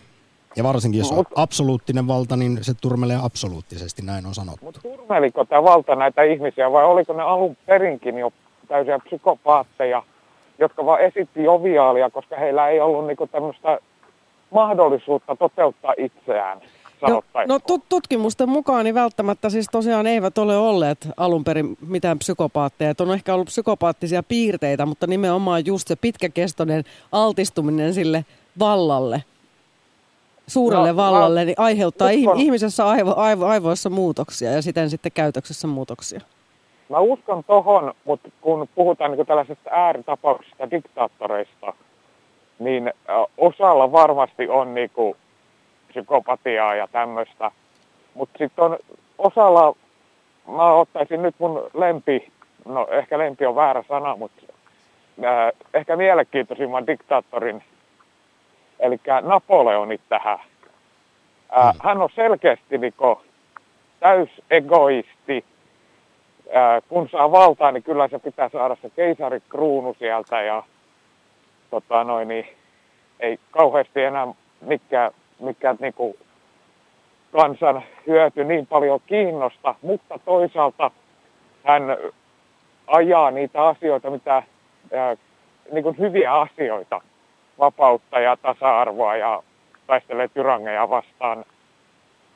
[0.57, 4.65] Ja varsinkin jos on absoluuttinen valta, niin se turmelee absoluuttisesti, näin on sanottu.
[4.65, 8.33] Mutta turmeliko tämä valta näitä ihmisiä vai oliko ne alun perinkin jo
[8.69, 10.03] täysiä psykopaatteja,
[10.59, 13.79] jotka vaan esitti joviaalia, koska heillä ei ollut niinku tämmöistä
[14.51, 16.61] mahdollisuutta toteuttaa itseään?
[17.09, 17.59] No, no
[17.89, 22.91] tutkimusten mukaan niin välttämättä siis tosiaan eivät ole olleet alun perin mitään psykopaatteja.
[22.91, 28.25] Että on ehkä ollut psykopaattisia piirteitä, mutta nimenomaan just se pitkäkestoinen altistuminen sille
[28.59, 29.23] vallalle
[30.51, 35.67] suurelle no, vallalle, niin aiheuttaa uskon, ihmisessä aivo, aivo, aivoissa muutoksia ja siten sitten käytöksessä
[35.67, 36.21] muutoksia.
[36.89, 41.73] Mä uskon tohon, mutta kun puhutaan niin tällaisesta ääritapauksista, diktaattoreista,
[42.59, 42.93] niin
[43.39, 45.17] osalla varmasti on niin kuin
[45.89, 47.51] psykopatiaa ja tämmöistä.
[48.15, 48.79] Mutta sitten on
[49.19, 49.77] osalla,
[50.49, 52.33] mä ottaisin nyt mun lempi,
[52.65, 54.43] no ehkä lempi on väärä sana, mutta
[55.25, 57.63] äh, ehkä mielenkiintoisimman diktaattorin
[58.81, 60.39] eli Napoleonit tähän.
[61.51, 61.79] Ää, mm.
[61.83, 63.21] Hän on selkeästi niinku
[64.01, 65.45] täysegoisti.
[66.53, 70.63] Ää, kun saa valtaa, niin kyllä se pitää saada se keisarikruunu sieltä ja
[71.71, 72.47] tota noin, niin
[73.21, 74.27] ei kauheasti enää
[74.61, 76.17] mikään, mikään niinku
[77.33, 80.91] kansan hyöty niin paljon kiinnosta, mutta toisaalta
[81.65, 81.83] hän
[82.87, 84.43] ajaa niitä asioita, mitä
[84.93, 85.17] ää,
[85.73, 87.01] niin kuin hyviä asioita,
[87.61, 89.43] vapautta ja tasa-arvoa ja
[89.87, 91.45] taistelee tyrangeja vastaan,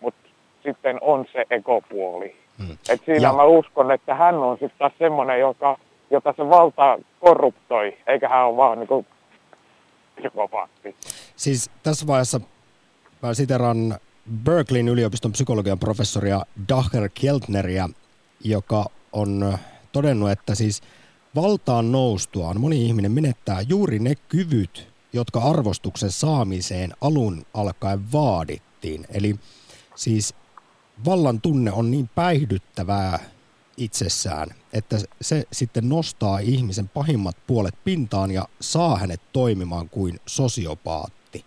[0.00, 0.28] mutta
[0.62, 2.36] sitten on se ekopuoli.
[2.58, 2.78] Hmm.
[2.88, 3.32] Et siinä ja.
[3.32, 5.78] mä uskon, että hän on sitten taas semmoinen, joka,
[6.10, 9.06] jota se valta korruptoi, eikä hän ole vaan niin
[10.16, 10.96] psykopaatti.
[11.36, 12.40] Siis tässä vaiheessa
[13.22, 13.98] mä siteran
[14.44, 17.88] Berkeleyn yliopiston psykologian professoria Dacher Keltneriä,
[18.44, 19.58] joka on
[19.92, 20.82] todennut, että siis
[21.34, 29.06] valtaan noustuaan moni ihminen menettää juuri ne kyvyt, jotka arvostuksen saamiseen alun alkaen vaadittiin.
[29.08, 29.36] Eli
[29.94, 30.34] siis
[31.04, 33.18] vallan tunne on niin päihdyttävää
[33.76, 41.44] itsessään, että se sitten nostaa ihmisen pahimmat puolet pintaan ja saa hänet toimimaan kuin sosiopaatti.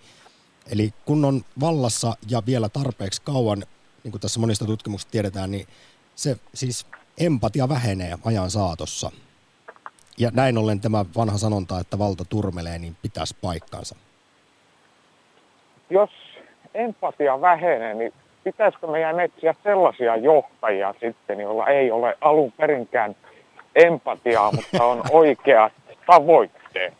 [0.67, 3.63] Eli kun on vallassa ja vielä tarpeeksi kauan,
[4.03, 5.67] niin kuin tässä monista tutkimuksista tiedetään, niin
[6.15, 6.85] se siis
[7.17, 9.11] empatia vähenee ajan saatossa.
[10.17, 13.95] Ja näin ollen tämä vanha sanonta, että valta turmelee, niin pitäisi paikkansa.
[15.89, 16.09] Jos
[16.73, 23.15] empatia vähenee, niin pitäisikö meidän etsiä sellaisia johtajia sitten, joilla ei ole alun perinkään
[23.75, 25.73] empatiaa, mutta on oikeat
[26.05, 26.93] tavoitteet?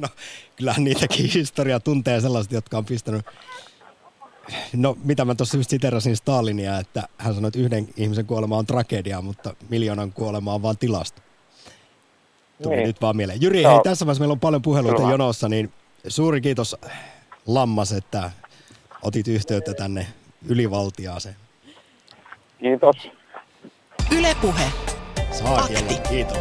[0.00, 0.08] No,
[0.56, 3.26] kyllähän niitäkin historia tuntee sellaiset, jotka on pistänyt
[4.72, 8.66] No, mitä mä tuossa just siterasin Stalinia, että hän sanoi, että yhden ihmisen kuolema on
[8.66, 11.22] tragedia, mutta miljoonan kuolema on vaan tilasto.
[12.62, 12.86] Tuli niin.
[12.86, 13.42] nyt vaan mieleen.
[13.42, 13.70] Jyri, no.
[13.70, 15.10] hei, tässä vaiheessa meillä on paljon puheluita Kyllä.
[15.10, 15.72] jonossa, niin
[16.08, 16.76] suuri kiitos
[17.46, 18.30] Lammas, että
[19.02, 20.06] otit yhteyttä tänne
[20.48, 21.36] ylivaltiaaseen.
[22.60, 22.96] Kiitos.
[24.18, 24.72] Ylepuhe.
[25.44, 25.98] Akti.
[26.08, 26.38] Kiitos.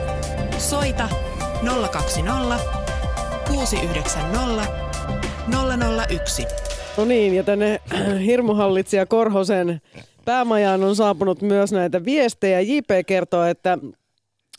[0.58, 1.10] Soita
[1.92, 2.60] 020
[3.48, 4.68] 690
[6.10, 6.73] 001.
[6.98, 7.82] No niin, ja tänne
[8.26, 9.82] hirmuhallitsija Korhosen
[10.26, 12.62] päämajaan on saapunut myös näitä viestejä.
[12.62, 13.78] JP kertoo, että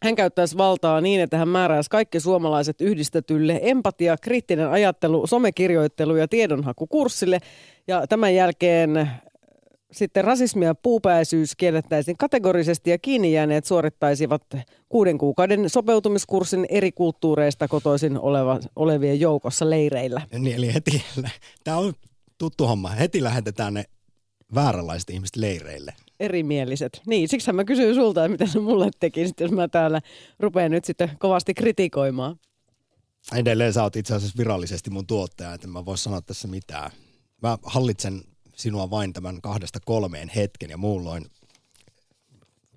[0.03, 6.29] hän käyttäisi valtaa niin, että hän määräisi kaikki suomalaiset yhdistetylle empatia, kriittinen ajattelu, somekirjoittelu ja
[6.29, 7.39] tiedonhakukurssille.
[7.89, 9.11] Ja tämän jälkeen
[9.93, 14.43] sitten rasismi ja puupäisyys kiellettäisiin kategorisesti ja kiinni jääneet suorittaisivat
[14.89, 20.23] kuuden kuukauden sopeutumiskurssin eri kulttuureista kotoisin oleva, olevien joukossa leireillä.
[20.39, 21.05] Niin, eli heti,
[21.65, 21.93] tämä on
[22.39, 22.89] tuttu homma.
[22.89, 23.85] Heti lähetetään ne
[24.55, 25.95] vääränlaiset ihmiset leireille.
[26.21, 27.03] Erimieliset.
[27.07, 30.01] Niin, siksi mä kysyin sulta, että mitä se mulle tekisit, jos mä täällä
[30.41, 32.37] rupean nyt sitten kovasti kritikoimaan.
[33.35, 36.91] Edelleen sä oot itse asiassa virallisesti mun tuottaja, että mä vois sanoa tässä mitään.
[37.43, 38.23] Mä hallitsen
[38.57, 41.27] sinua vain tämän kahdesta kolmeen hetken ja muulloin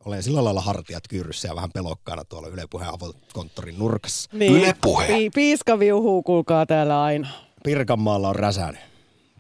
[0.05, 4.29] olen sillä lailla hartiat kyyryssä ja vähän pelokkaana tuolla Yle Puheen avokonttorin nurkassa.
[4.33, 4.53] Niin.
[4.53, 5.07] Yle Puhe.
[5.07, 7.29] Pi- piiska viuhuu, kuulkaa täällä aina.
[7.63, 8.86] Pirkanmaalla on räsänen.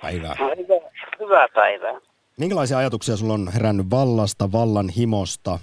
[0.01, 0.35] Päivää.
[0.39, 1.93] Hyvä, hyvää päivää.
[2.39, 5.59] Minkälaisia ajatuksia sulla on herännyt vallasta, vallan himosta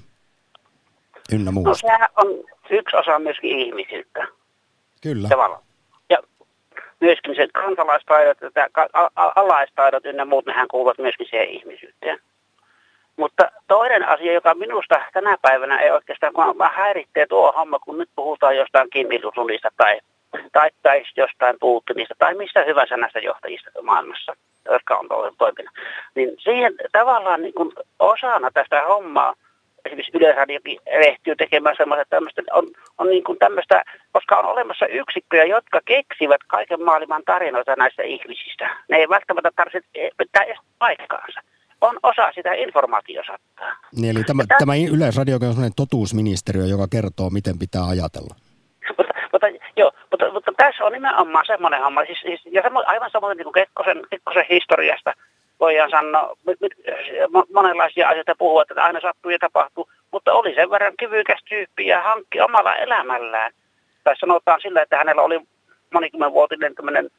[1.33, 1.71] ynnä muusta?
[1.71, 2.27] No sehän on
[2.71, 4.27] yksi osa myöskin ihmisyyttä.
[5.03, 5.29] Kyllä.
[5.29, 5.63] Tavallaan.
[6.11, 6.19] Ja
[7.01, 8.39] myöskin se kansalaistaidot,
[9.15, 12.19] alaistaidot ynnä muut, nehän kuuluvat myöskin siihen ihmisyyteen.
[13.17, 17.99] Mutta toinen asia, joka minusta tänä päivänä ei oikeastaan, kun mä häiritsee tuo homma, kun
[17.99, 19.07] nyt puhutaan jostain Kim
[19.77, 20.01] tai
[20.53, 24.37] tai, tai jostain Putinista tai mistä hyvänsä näistä johtajista maailmassa,
[24.71, 25.75] jotka on toiminut.
[26.15, 29.35] Niin siihen tavallaan niin kuin osana tästä hommaa,
[29.85, 32.67] esimerkiksi Yleisradiokin rehtyy tekemään semmoista tämmöistä, on,
[32.99, 38.77] on niin kuin tämmöistä, koska on olemassa yksikköjä, jotka keksivät kaiken maailman tarinoita näistä ihmisistä.
[38.89, 39.81] Ne ei välttämättä tarvitse
[40.19, 41.41] pitää edes paikkaansa.
[41.81, 43.73] On osa sitä informaatiosattaa.
[43.97, 48.35] Niin, eli tämä, tämä Yleisradio on sellainen totuusministeriö, joka kertoo, miten pitää ajatella.
[49.35, 53.37] Mutta, joo, mutta, mutta tässä on nimenomaan semmoinen homma, siis, siis, ja semmo, aivan samoin
[53.37, 55.13] niin kuin Kekkosen, Kekkosen historiasta
[55.61, 56.37] voidaan sanoa,
[57.55, 62.03] monenlaisia asioita puhua, että aina sattuu ja tapahtuu, mutta oli sen verran kyvykäs tyyppi ja
[62.03, 63.53] hankki omalla elämällään.
[64.05, 65.41] Tai sanotaan sillä, että hänellä oli
[65.95, 67.11] monikymmenvuotinen tämmöinen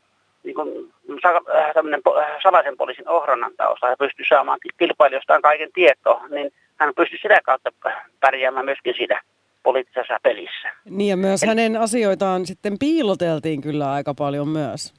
[0.43, 0.93] niin kuin,
[1.25, 6.93] äh, tämmöinen äh, salaisen poliisin ohrannan tausta ja pystyi saamaan kilpailijoistaan kaiken tietoa, niin hän
[6.95, 7.71] pystyi sitä kautta
[8.19, 9.21] pärjäämään myöskin sitä
[9.65, 10.67] poliittisessa pelissä.
[10.89, 14.93] Niin ja myös Eli, hänen asioitaan sitten piiloteltiin kyllä aika paljon myös.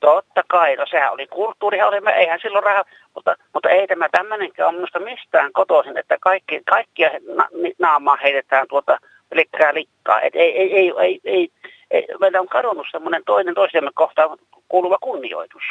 [0.00, 2.84] Totta kai, no sehän oli kulttuuri, oli, eihän silloin rahaa,
[3.14, 8.66] mutta, mutta ei tämä tämmöinenkään ole minusta mistään kotoisin, että kaikki, kaikkia na, naamaa heitetään
[8.68, 8.98] tuota
[9.30, 10.20] pelkkää likkaa.
[10.20, 11.48] Et ei, ei, ei, ei, ei,
[11.90, 14.38] ei, meillä on kadonnut semmoinen toinen toisemme kohtaan
[14.68, 15.62] kuuluva kunnioitus.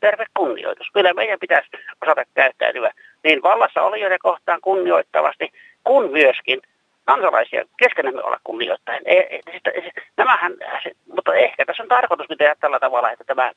[0.00, 0.86] Terve kunnioitus.
[0.92, 1.68] Kyllä meidän pitäisi
[2.02, 2.92] osata käyttäytyä
[3.24, 5.52] niin vallassa olijoiden kohtaan kunnioittavasti,
[5.84, 6.62] kuin myöskin
[7.04, 9.02] kansalaisia keskenämme olla kunnioittain.
[9.04, 9.70] Ei, ei, sitä,
[10.16, 13.52] nämähän, se, mutta ehkä tässä on tarkoitus tehdä tällä tavalla, että tämä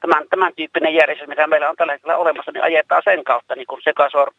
[0.00, 3.66] tämän, tämän tyyppinen järjestys, mitä meillä on tällä hetkellä olemassa, niin ajetaan sen kautta niin
[3.66, 3.82] kuin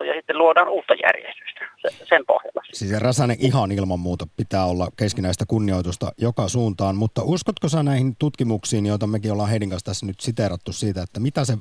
[0.08, 1.66] ja sitten luodaan uutta järjestystä
[2.04, 2.62] sen pohjalla.
[2.74, 8.16] Siis Räsänen ihan ilman muuta pitää olla keskinäistä kunnioitusta joka suuntaan, mutta uskotko sä näihin
[8.20, 11.54] tutkimuksiin, joita mekin ollaan Heidin kanssa tässä nyt siteerattu siitä, että mitä se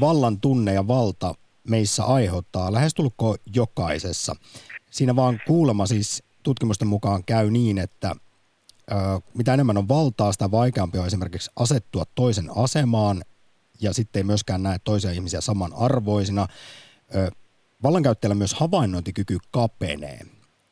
[0.00, 1.34] vallan tunne ja valta
[1.68, 4.36] meissä aiheuttaa lähestulkoon jokaisessa.
[4.92, 8.16] Siinä vaan kuulemma siis tutkimusten mukaan käy niin, että
[8.92, 8.94] ö,
[9.34, 13.22] mitä enemmän on valtaa, sitä vaikeampi on esimerkiksi asettua toisen asemaan
[13.80, 16.46] ja sitten ei myöskään näe toisia ihmisiä samanarvoisina.
[17.14, 17.30] Ö,
[17.82, 20.20] vallankäyttäjällä myös havainnointikyky kapenee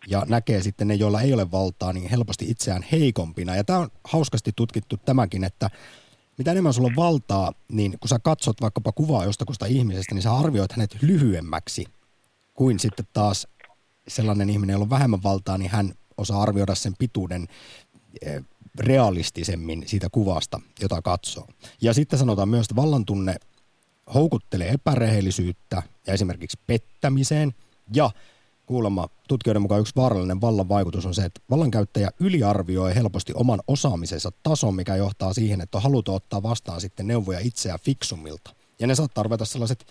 [0.09, 3.57] ja näkee sitten ne, joilla ei ole valtaa, niin helposti itseään heikompina.
[3.57, 5.71] Ja tämä on hauskasti tutkittu tämäkin, että
[6.39, 10.35] mitä enemmän sulla on valtaa, niin kun sä katsot vaikkapa kuvaa jostakusta ihmisestä, niin sä
[10.37, 11.85] arvioit hänet lyhyemmäksi
[12.55, 13.47] kuin sitten taas
[14.11, 17.47] sellainen ihminen, jolla on vähemmän valtaa, niin hän osaa arvioida sen pituuden
[18.23, 18.45] eh,
[18.79, 21.47] realistisemmin siitä kuvasta, jota katsoo.
[21.81, 23.37] Ja sitten sanotaan myös, että vallantunne
[24.15, 27.55] houkuttelee epärehellisyyttä ja esimerkiksi pettämiseen
[27.95, 28.11] ja
[28.67, 34.31] kuulemma tutkijoiden mukaan yksi vaarallinen vallan vaikutus on se, että vallankäyttäjä yliarvioi helposti oman osaamisensa
[34.43, 38.55] tason, mikä johtaa siihen, että on haluta ottaa vastaan sitten neuvoja itseä fiksumilta.
[38.79, 39.87] Ja ne saattaa ruveta sellaiset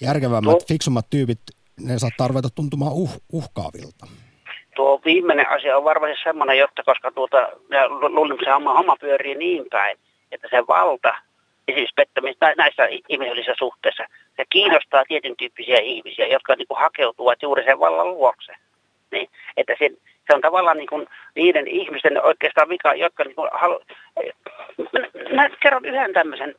[0.00, 0.60] järkevämmät, no.
[0.68, 1.40] fiksummat tyypit,
[1.80, 4.06] ne saattaa ruveta tuntumaan uh, uhkaavilta.
[4.76, 7.48] Tuo viimeinen asia on varmasti semmoinen, jotta koska tuota,
[8.08, 9.98] luulen, se homma, homma pyörii niin päin,
[10.32, 11.14] että se valta
[11.74, 14.04] siis pettämistä näissä ihmisissä suhteissa.
[14.36, 18.52] Se kiinnostaa tietyn tyyppisiä ihmisiä, jotka niin kuin hakeutuvat juuri sen vallan luokse.
[19.12, 19.90] Niin, että se,
[20.26, 23.80] se on tavallaan niin kuin niiden ihmisten oikeastaan vika, jotka niin kuin halu...
[24.92, 25.00] Mä,
[25.34, 26.54] mä kerron yhden tämmöisen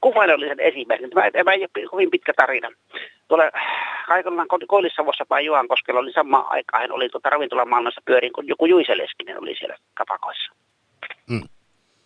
[0.00, 1.10] kuvailallisen esimerkin.
[1.10, 2.68] Tämä, tämä ei ole kovin pitkä tarina.
[3.28, 3.44] Tuolla
[4.08, 8.98] aikanaan Koillisavossa päin Juankoskella oli sama aika, hän oli tuota ravintolamaailmassa pyörin, kun joku Juise
[8.98, 10.52] Leskinen oli siellä kapakoissa.
[11.30, 11.42] Mm.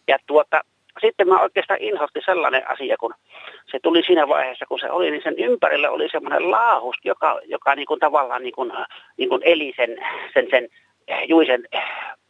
[0.08, 0.64] Ja tuota,
[1.00, 3.14] sitten mä oikeastaan inhotti sellainen asia, kun
[3.70, 7.74] se tuli siinä vaiheessa, kun se oli, niin sen ympärillä oli semmoinen laahus, joka, joka
[7.74, 8.72] niin kuin tavallaan niin kuin,
[9.16, 9.96] niin kuin eli sen,
[10.34, 10.68] sen, sen
[11.28, 11.68] Juisen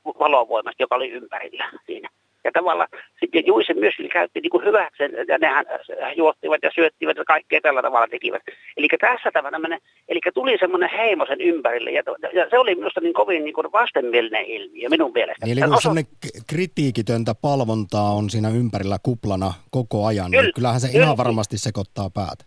[0.04, 2.08] valovoimasta, joka oli ympärillä siinä.
[2.44, 2.88] Ja tavallaan
[3.20, 5.64] sitten Juise myöskin käytti niin kuin hyväkseen, ja nehän
[6.16, 8.42] juottivat ja syöttivät ja kaikkea tällä tavalla tekivät.
[8.76, 13.14] Eli tässä tämmöinen, eli tuli semmoinen heimo sen ympärille, ja, ja se oli minusta niin
[13.14, 15.52] kovin niin kuin vastenmielinen ilmiö minun mielestäni.
[15.52, 16.06] Eli kun semmoinen
[16.46, 21.16] kritiikitöntä palvontaa on siinä ympärillä kuplana koko ajan, niin kyllä, niin kyllähän se kyllä, ihan
[21.16, 22.44] varmasti sekoittaa päätä.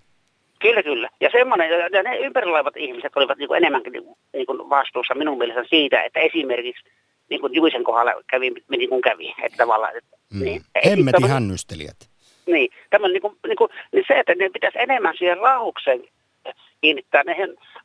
[0.60, 1.10] Kyllä, kyllä.
[1.22, 4.70] Ja semmoinen, ja ne ympärillä olevat ihmiset olivat niin kuin enemmänkin niin kuin, niin kuin
[4.70, 6.84] vastuussa minun mielestäni siitä, että esimerkiksi
[7.30, 9.36] niin kuin Juisen kohdalla kävi, niin kuin kävi.
[9.44, 10.44] Että tavallaan, että, mm.
[10.44, 11.98] niin, Hemmeti tämän, hännystelijät.
[12.46, 16.04] Niin, tämä, niin kuin, niin kuin, niin se, että ne pitäisi enemmän siihen lahukseen
[16.82, 17.36] kiinnittää ne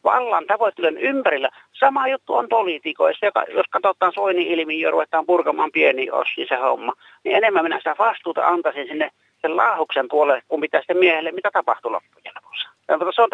[0.05, 1.49] vallan tavoittelen ympärillä.
[1.81, 6.57] Sama juttu on poliitikoissa, joka, jos katsotaan Soini ilmiö ja ruvetaan purkamaan pieni ossi se
[6.57, 6.93] homma,
[7.25, 11.51] niin enemmän minä sitä vastuuta antaisin sinne sen laahuksen puolelle, kun mitä sitten miehelle, mitä
[11.53, 12.69] tapahtui loppujen lopussa.
[12.99, 13.29] Mutta se on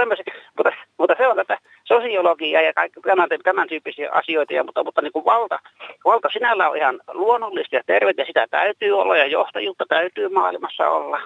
[0.56, 5.02] mutta, mutta se on tätä sosiologiaa ja kaikki tämän, tämän tyyppisiä asioita, ja, mutta, mutta
[5.02, 5.58] niin kuin valta,
[6.04, 10.88] valta sinällä on ihan luonnollista ja tervettä, ja sitä täytyy olla, ja johtajuutta täytyy maailmassa
[10.88, 11.20] olla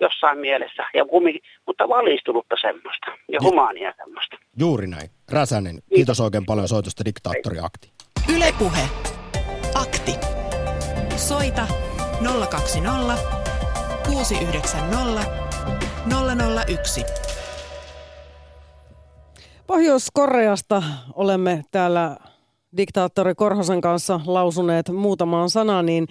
[0.00, 4.36] jossain mielessä, ja kumminkin, mutta valistunutta semmoista, ja humaania semmoista.
[4.58, 5.10] Juuri näin.
[5.32, 7.88] Räsänen, kiitos oikein paljon soitosta diktaattoriakti.
[8.36, 8.80] Ylepuhe.
[9.74, 10.12] Akti.
[11.16, 11.66] Soita
[12.50, 13.14] 020
[14.06, 15.44] 690
[16.66, 17.23] 001.
[19.66, 20.82] Pohjois-Koreasta
[21.14, 22.16] olemme täällä
[22.76, 26.06] diktaattori Korhosen kanssa lausuneet muutamaan sanaan, niin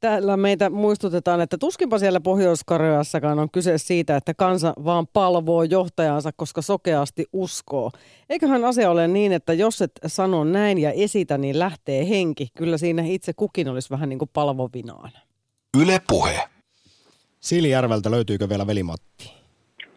[0.00, 6.30] täällä meitä muistutetaan, että tuskinpa siellä Pohjois-Koreassakaan on kyse siitä, että kansa vaan palvoo johtajansa,
[6.36, 7.90] koska sokeasti uskoo.
[8.30, 12.48] Eiköhän asia ole niin, että jos et sano näin ja esitä, niin lähtee henki.
[12.58, 15.10] Kyllä siinä itse kukin olisi vähän niin kuin palvovinaan.
[15.82, 16.40] Yle puhe.
[17.40, 19.32] Silijärveltä löytyykö vielä velimatti?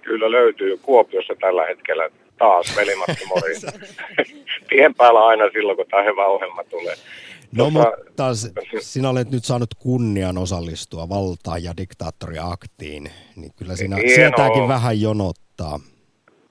[0.01, 2.09] Kyllä löytyy Kuopiossa tällä hetkellä
[2.39, 3.53] taas velimatti Mori.
[4.69, 6.95] Tien päällä aina silloin, kun tämä hyvä ohjelma tulee.
[7.51, 8.23] No Tuossa, mutta
[8.79, 13.03] sinä olet nyt saanut kunnian osallistua valta- ja diktaattoriaktiin,
[13.35, 14.15] niin kyllä sinä Hienoa.
[14.15, 15.79] sieltäkin vähän jonottaa.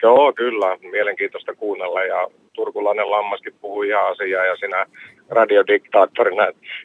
[0.02, 0.78] Joo, kyllä.
[0.90, 4.86] Mielenkiintoista kuunnella ja turkulainen lammaskin puhuu ihan asiaa ja sinä
[5.28, 6.42] radiodiktaattorina.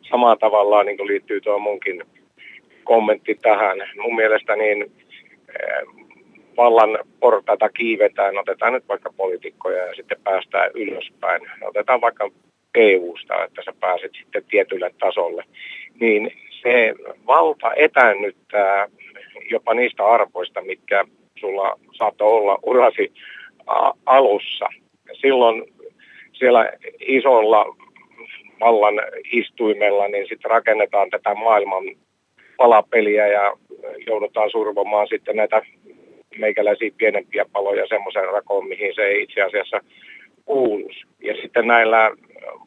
[0.10, 2.04] Samalla tavalla niin liittyy tuo munkin
[2.84, 3.78] kommentti tähän.
[4.01, 4.82] Mun mielestä niin
[5.49, 5.88] eh,
[6.58, 11.41] vallan portaita kiivetään, otetaan nyt vaikka poliitikkoja ja sitten päästään ylöspäin.
[11.62, 12.30] Otetaan vaikka
[12.76, 15.43] EU-sta, että sä pääset sitten tietylle tasolle.
[15.99, 16.32] Niin
[16.62, 16.93] se
[17.28, 18.88] valta etännyttää
[19.51, 21.06] jopa niistä arvoista, mitkä
[21.39, 23.14] sulla saattoi olla urasi
[24.06, 24.66] alussa.
[25.14, 25.64] Silloin
[26.34, 27.76] siellä isolla
[28.60, 29.01] vallan
[29.32, 31.84] istuimella, niin sitten rakennetaan tätä maailman
[32.58, 33.58] palapeliä ja
[34.08, 35.62] joudutaan survomaan sitten näitä
[36.38, 39.80] meikäläisiä pienempiä paloja semmoisen rakoon, mihin se ei itse asiassa
[40.46, 41.06] kuuluisi.
[41.20, 42.12] Ja sitten näillä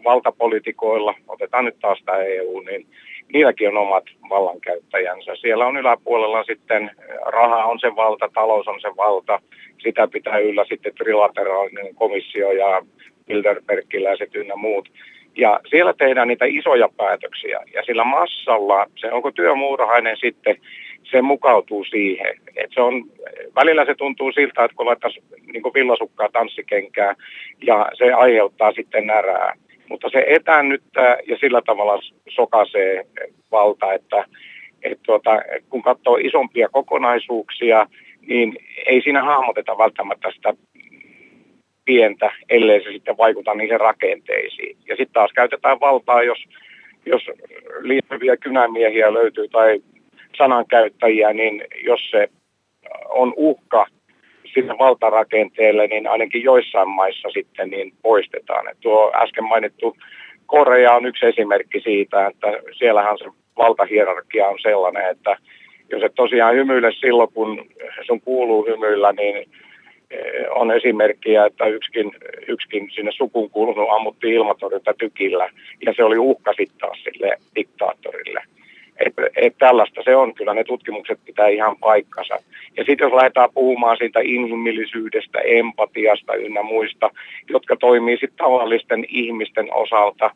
[0.05, 2.87] valtapolitikoilla, otetaan nyt taas tämä EU, niin
[3.33, 5.37] niilläkin on omat vallankäyttäjänsä.
[5.37, 6.91] Siellä on yläpuolella sitten,
[7.27, 9.41] raha on se valta, talous on se valta,
[9.83, 12.83] sitä pitää yllä sitten trilateraalinen komissio ja
[13.27, 14.89] Bilderbergiläiset ynnä muut.
[15.37, 17.61] Ja siellä tehdään niitä isoja päätöksiä.
[17.75, 20.57] Ja sillä massalla, se onko työmuurahainen sitten,
[21.11, 22.35] se mukautuu siihen.
[22.57, 23.05] Et se on,
[23.55, 27.15] välillä se tuntuu siltä, että kun laittaisi niin villasukkaa tanssikenkää
[27.63, 29.55] ja se aiheuttaa sitten närää.
[29.89, 33.07] Mutta se etäännyttää ja sillä tavalla sokaisee
[33.51, 34.25] valta, että,
[34.83, 35.31] että tuota,
[35.71, 37.87] kun katsoo isompia kokonaisuuksia,
[38.27, 40.55] niin ei siinä hahmoteta välttämättä sitä
[41.85, 44.77] pientä, ellei se sitten vaikuta niihin rakenteisiin.
[44.89, 46.39] Ja sitten taas käytetään valtaa, jos,
[47.07, 47.23] jos
[47.81, 49.81] liittyviä kynämiehiä löytyy tai
[50.37, 52.29] sanankäyttäjiä, niin jos se
[53.09, 53.87] on uhka
[54.55, 58.69] sille valtarakenteelle, niin ainakin joissain maissa sitten niin poistetaan.
[58.69, 59.97] Et tuo äsken mainittu
[60.47, 62.47] Korea on yksi esimerkki siitä, että
[62.79, 63.25] siellähän se
[63.57, 65.37] valtahierarkia on sellainen, että
[65.91, 67.67] jos et tosiaan hymyile silloin, kun
[68.07, 69.37] sun kuuluu hymyillä, niin
[70.11, 72.13] eh, on esimerkkiä, että yksikin,
[72.49, 75.49] yksikin sinne sukuun kuulunut ammuttiin ilmatorjunta tykillä,
[75.87, 78.43] ja se oli uhka sitten taas sille diktaattorille.
[79.07, 82.35] Et, et tällaista se on, kyllä ne tutkimukset pitää ihan paikkansa.
[82.77, 87.11] Ja sitten jos lähdetään puhumaan siitä inhimillisyydestä, empatiasta ynnä muista,
[87.51, 90.31] jotka toimii sitten tavallisten ihmisten osalta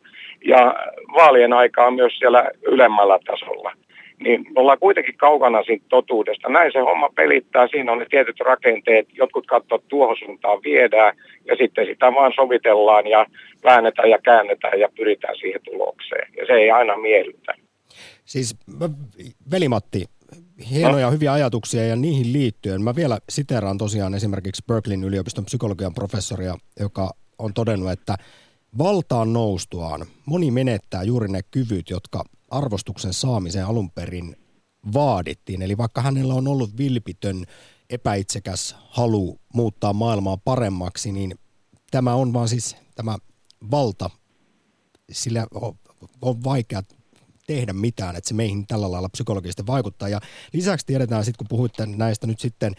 [0.45, 0.75] ja
[1.13, 3.71] vaalien aikaa myös siellä ylemmällä tasolla,
[4.23, 6.49] niin me ollaan kuitenkin kaukana siitä totuudesta.
[6.49, 11.55] Näin se homma pelittää, siinä on ne tietyt rakenteet, jotkut katsovat tuohon suuntaan viedään ja
[11.55, 13.25] sitten sitä vaan sovitellaan ja
[13.63, 16.27] väännetään ja käännetään ja pyritään siihen tulokseen.
[16.37, 17.53] Ja se ei aina miellytä.
[18.25, 18.55] Siis
[19.51, 20.05] Velimatti,
[20.69, 21.11] hienoja no.
[21.11, 27.11] hyviä ajatuksia ja niihin liittyen mä vielä siteraan tosiaan esimerkiksi Berkeleyn yliopiston psykologian professoria, joka
[27.39, 28.17] on todennut, että
[28.77, 34.35] valtaan noustuaan moni menettää juuri ne kyvyt, jotka arvostuksen saamiseen alun perin
[34.93, 35.61] vaadittiin.
[35.61, 37.45] Eli vaikka hänellä on ollut vilpitön,
[37.89, 41.35] epäitsekäs halu muuttaa maailmaa paremmaksi, niin
[41.91, 43.17] tämä on vaan siis tämä
[43.71, 44.09] valta,
[45.11, 45.47] sillä
[46.21, 46.81] on vaikea
[47.53, 50.09] tehdä mitään, että se meihin tällä lailla psykologisesti vaikuttaa.
[50.09, 50.19] Ja
[50.53, 52.73] lisäksi tiedetään sitten, kun puhuitte näistä nyt sitten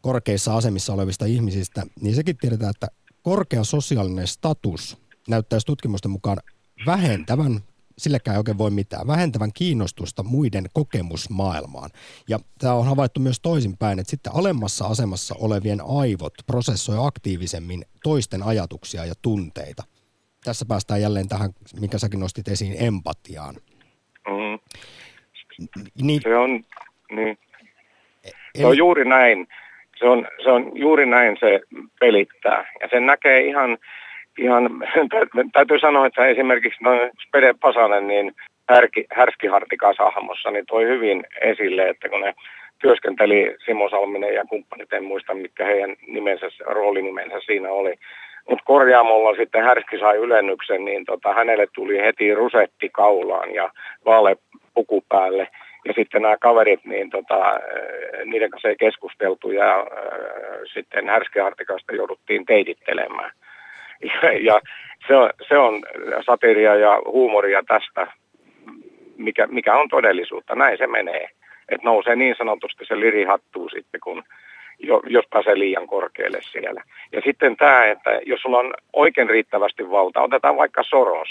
[0.00, 2.88] korkeissa asemissa olevista ihmisistä, niin sekin tiedetään, että
[3.22, 4.96] korkea sosiaalinen status
[5.28, 6.38] näyttäisi tutkimusten mukaan
[6.86, 7.60] vähentävän
[7.98, 11.90] silläkään ei oikein voi mitään, vähentävän kiinnostusta muiden kokemusmaailmaan.
[12.28, 18.42] Ja tämä on havaittu myös toisinpäin, että sitten alemmassa asemassa olevien aivot prosessoi aktiivisemmin toisten
[18.42, 19.82] ajatuksia ja tunteita.
[20.44, 21.50] Tässä päästään jälleen tähän,
[21.80, 23.56] minkä säkin nostit esiin, empatiaan.
[24.28, 24.58] Mm.
[26.02, 26.20] Niin.
[26.22, 26.64] Se on,
[27.10, 27.38] niin.
[28.58, 29.46] Se on juuri näin.
[29.98, 31.60] Se on, se on juuri näin se
[32.00, 32.72] pelittää.
[32.80, 33.78] Ja sen näkee ihan,
[34.38, 34.70] ihan
[35.52, 38.34] täytyy sanoa, että esimerkiksi noin Spede Pasanen, niin
[38.68, 42.34] härki, härskihartikas hahmossa, niin toi hyvin esille, että kun ne
[42.78, 47.94] työskenteli Simo Salminen ja kumppanit, en muista mitkä heidän nimensä, roolinimensä siinä oli,
[48.48, 53.70] mutta korjaamolla sitten Härski sai ylennyksen, niin tota, hänelle tuli heti rusetti kaulaan ja
[54.04, 54.36] vaale
[54.74, 55.48] puku päälle.
[55.84, 59.86] Ja sitten nämä kaverit, niin tota, eh, niiden kanssa ei keskusteltu ja äh,
[60.72, 63.30] sitten Härskihartikasta jouduttiin teidittelemään.
[64.22, 64.60] Ja, ja
[65.08, 65.82] se, on, se on
[66.26, 68.06] satiria ja huumoria tästä,
[69.16, 70.54] mikä, mikä on todellisuutta.
[70.54, 71.28] Näin se menee.
[71.68, 74.22] Että nousee niin sanotusti se liri hattuu sitten, kun
[75.06, 76.82] jos pääsee liian korkealle siellä.
[77.12, 81.28] Ja sitten tämä, että jos sulla on oikein riittävästi valtaa, otetaan vaikka Soros,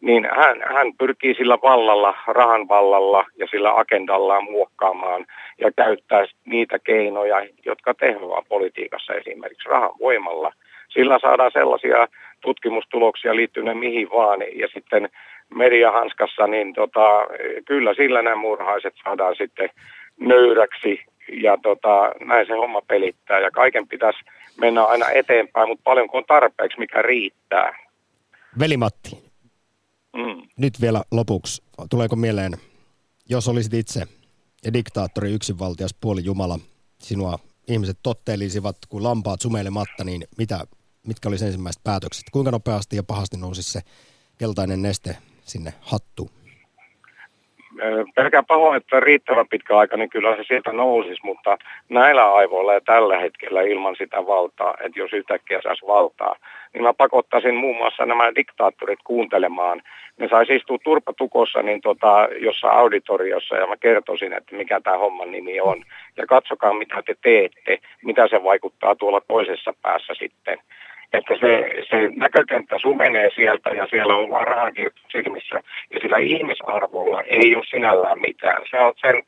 [0.00, 5.26] niin hän, hän pyrkii sillä vallalla, rahan vallalla ja sillä agendallaan muokkaamaan
[5.58, 10.52] ja käyttää niitä keinoja, jotka tehoaa politiikassa esimerkiksi rahan voimalla.
[10.88, 12.08] Sillä saadaan sellaisia
[12.40, 15.08] tutkimustuloksia liittyen mihin vaan ja sitten
[15.54, 17.26] mediahanskassa, niin tota,
[17.64, 19.70] kyllä sillä nämä murhaiset saadaan sitten
[20.20, 21.04] nöyräksi
[21.42, 24.18] ja tota, näin se homma pelittää ja kaiken pitäisi
[24.60, 27.88] mennä aina eteenpäin, mutta paljonko on tarpeeksi, mikä riittää.
[28.58, 29.32] Veli-Matti,
[30.16, 30.42] mm.
[30.56, 32.52] nyt vielä lopuksi, tuleeko mieleen,
[33.28, 34.02] jos olisit itse
[34.64, 36.58] ja diktaattori yksinvaltias puoli Jumala,
[36.98, 40.60] sinua ihmiset totteelisivat kuin lampaat sumeilematta, niin mitä,
[41.06, 42.24] mitkä olisi ensimmäiset päätökset?
[42.32, 43.80] Kuinka nopeasti ja pahasti nousisi se
[44.38, 46.30] keltainen neste sinne hattuun?
[48.14, 51.58] Pelkään pahoin, että riittävän pitkä aika, niin kyllä se sieltä nousisi, mutta
[51.88, 56.36] näillä aivoilla ja tällä hetkellä ilman sitä valtaa, että jos yhtäkkiä saisi valtaa,
[56.74, 59.82] niin mä pakottaisin muun muassa nämä diktaattorit kuuntelemaan.
[60.18, 65.32] Ne saisi istua turpatukossa niin tota, jossain auditoriossa ja mä kertoisin, että mikä tämä homman
[65.32, 65.84] nimi on.
[66.16, 70.58] Ja katsokaa mitä te teette, mitä se vaikuttaa tuolla toisessa päässä sitten
[71.12, 75.60] että se, se näkökenttä sumenee sieltä ja siellä on vaan rahakin silmissä.
[75.90, 78.62] Ja sillä ihmisarvolla ei ole sinällään mitään.
[78.70, 79.22] Se on sen,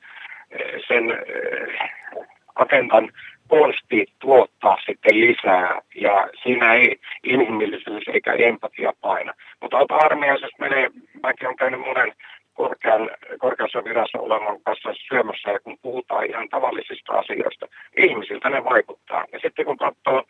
[0.89, 3.11] sen äh, agendan
[3.49, 9.33] konsti tuottaa sitten lisää ja siinä ei inhimillisyys eikä empatia paina.
[9.61, 10.91] Mutta aika armeijassa, jos menee,
[11.23, 12.13] mäkin olen käynyt monen
[12.55, 17.67] korkean, korkeassa virassa olevan kanssa syömässä ja kun puhutaan ihan tavallisista asioista,
[17.97, 19.25] ihmisiltä ne vaikuttaa.
[19.33, 20.25] Ja sitten kun katsoo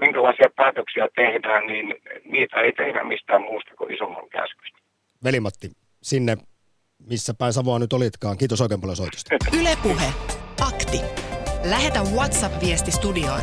[0.00, 1.94] minkälaisia päätöksiä tehdään, niin
[2.24, 4.78] niitä ei tehdä mistään muusta kuin isomman käskystä.
[5.24, 5.70] Velimatti,
[6.02, 6.36] sinne
[7.10, 8.38] missä päin Savoa nyt olitkaan.
[8.38, 9.36] Kiitos oikein paljon soitosta.
[9.60, 10.12] Ylepuhe
[10.68, 11.00] Akti.
[11.70, 13.40] Lähetä WhatsApp-viesti studioon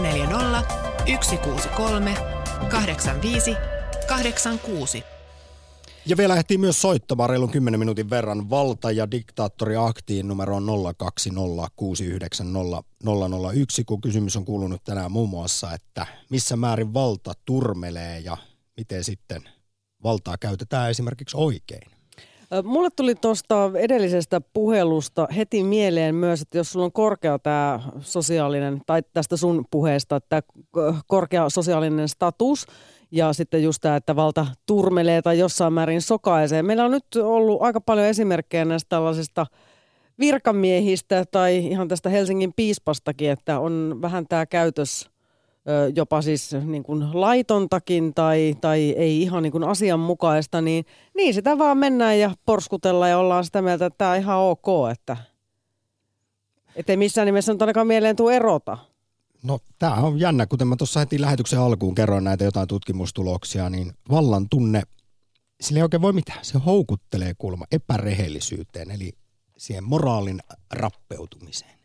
[0.00, 0.62] 040
[1.20, 2.14] 163
[2.70, 3.56] 85
[4.08, 5.17] 86.
[6.08, 10.70] Ja vielä ehtii myös soittamaan reilun 10 minuutin verran valta- ja diktaattori aktiin numeroon 020690001,
[13.86, 18.36] kun kysymys on kuulunut tänään muun muassa, että missä määrin valta turmelee ja
[18.76, 19.42] miten sitten
[20.04, 21.90] valtaa käytetään esimerkiksi oikein.
[22.64, 28.80] Mulle tuli tuosta edellisestä puhelusta heti mieleen myös, että jos sulla on korkea tämä sosiaalinen,
[28.86, 30.42] tai tästä sun puheesta, tämä
[31.06, 32.66] korkea sosiaalinen status,
[33.10, 36.62] ja sitten just tämä, että valta turmelee tai jossain määrin sokaisee.
[36.62, 39.46] Meillä on nyt ollut aika paljon esimerkkejä näistä tällaisista
[40.18, 45.10] virkamiehistä tai ihan tästä Helsingin piispastakin, että on vähän tämä käytös
[45.96, 50.84] jopa siis niin kuin laitontakin tai, tai ei ihan niin kuin asianmukaista, niin,
[51.16, 54.66] niin sitä vaan mennään ja porskutellaan ja ollaan sitä mieltä, että tämä on ihan ok,
[56.76, 58.78] että ei missään nimessä nyt ainakaan mieleen tule erota.
[59.48, 63.92] No tämä on jännä, kuten mä tuossa heti lähetyksen alkuun kerroin näitä jotain tutkimustuloksia, niin
[64.10, 64.82] vallan tunne,
[65.60, 66.44] sillä ei oikein voi mitään.
[66.44, 69.12] Se houkuttelee kulma epärehellisyyteen, eli
[69.58, 70.40] siihen moraalin
[70.72, 71.78] rappeutumiseen.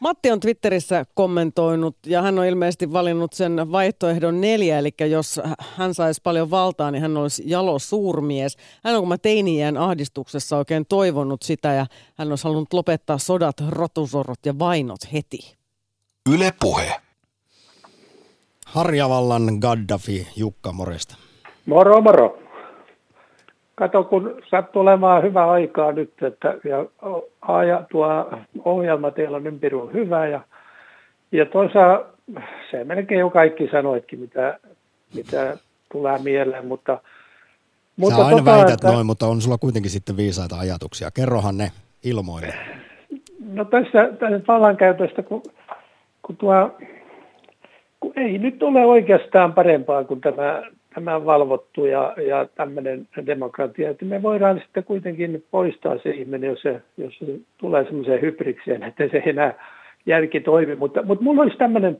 [0.00, 5.40] Matti on Twitterissä kommentoinut ja hän on ilmeisesti valinnut sen vaihtoehdon neljä, eli jos
[5.76, 8.56] hän saisi paljon valtaa, niin hän olisi jalo suurmies.
[8.84, 13.56] Hän on kun mä teiniään ahdistuksessa oikein toivonut sitä ja hän olisi halunnut lopettaa sodat,
[13.68, 15.63] rotusorot ja vainot heti.
[16.32, 16.92] Yle Puhe.
[18.66, 21.16] Harjavallan Gaddafi, Jukka, moresta.
[21.66, 22.38] Moro, moro.
[23.74, 26.78] Kato, kun sattuu olemaan hyvä aikaa nyt, että ja,
[27.68, 28.30] ja tuo
[28.64, 30.40] ohjelma teillä on ympäri on hyvä ja,
[31.32, 32.06] ja toisaalta
[32.70, 34.58] se melkein jo kaikki sanoitkin, mitä,
[35.14, 35.56] mitä
[35.92, 37.00] tulee mieleen, mutta
[37.96, 41.10] mutta Sä aina tota, väität että, noin, mutta on sulla kuitenkin sitten viisaita ajatuksia.
[41.10, 41.70] Kerrohan ne
[42.04, 42.54] ilmoille.
[43.52, 45.42] No tässä, tässä vallankäytöstä, kun
[46.26, 46.70] kun tuo,
[48.00, 50.62] kun ei nyt ole oikeastaan parempaa kuin tämä,
[50.94, 56.62] tämä valvottu ja, ja tämmöinen demokratia, että me voidaan sitten kuitenkin poistaa se ihminen, jos
[56.62, 57.26] se, jos se
[57.58, 59.54] tulee semmoiseen hybrikseen, että se ei enää
[60.06, 61.98] järki toimi, mutta, mutta mulla olisi tämmöinen,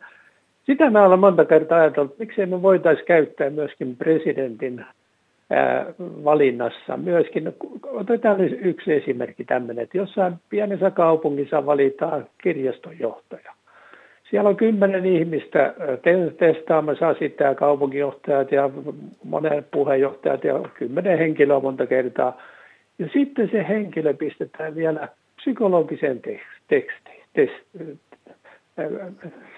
[0.67, 4.85] sitä mä olen monta kertaa ajatellut, että miksei me voitaisiin käyttää myöskin presidentin
[6.25, 7.53] valinnassa myöskin,
[7.83, 13.53] otetaan yksi esimerkki tämmöinen, että jossain pienessä kaupungissa valitaan kirjastonjohtaja
[14.35, 15.75] siellä on kymmenen ihmistä
[16.39, 18.71] testaamassa sitä kaupunginjohtajat ja
[19.25, 22.43] monet puheenjohtajat ja kymmenen henkilöä monta kertaa.
[22.99, 26.21] Ja sitten se henkilö pistetään vielä psykologiseen
[26.69, 27.25] tekstiin.
[27.33, 27.53] Test,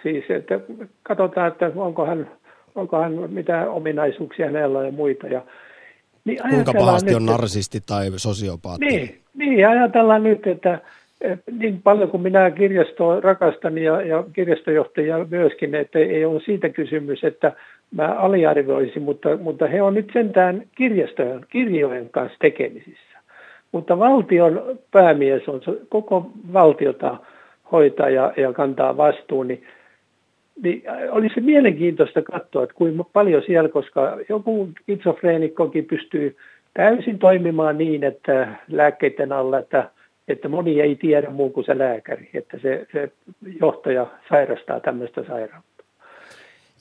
[0.03, 0.61] siis, että
[1.03, 2.31] katsotaan, että onko hän,
[2.75, 5.27] onko hän mitä ominaisuuksia hänellä ja muita.
[5.27, 5.43] Ja,
[6.25, 8.87] niin Kuinka pahasti nyt, on narsisti tai sosiopaatti?
[8.87, 10.81] Niin, niin ajatellaan nyt, että
[11.59, 17.25] niin paljon kuin minä kirjastoa rakastan ja, ja kirjastojohtajia myöskin, että ei ole siitä kysymys,
[17.25, 17.53] että
[17.95, 23.19] mä aliarvioisin, mutta, mutta he on nyt sentään kirjastojen, kirjojen kanssa tekemisissä.
[23.73, 27.17] Mutta valtion päämies on koko valtiota
[27.73, 29.63] hoitaa ja, ja kantaa vastuun, niin,
[30.63, 36.37] niin olisi mielenkiintoista katsoa, että kuinka paljon siellä, koska joku kitsofreenikkokin pystyy
[36.75, 39.91] täysin toimimaan niin, että lääkkeiden alla, että
[40.29, 43.13] että moni ei tiedä muu kuin se lääkäri, että se, se
[43.61, 45.85] johtaja sairastaa tämmöistä sairautta.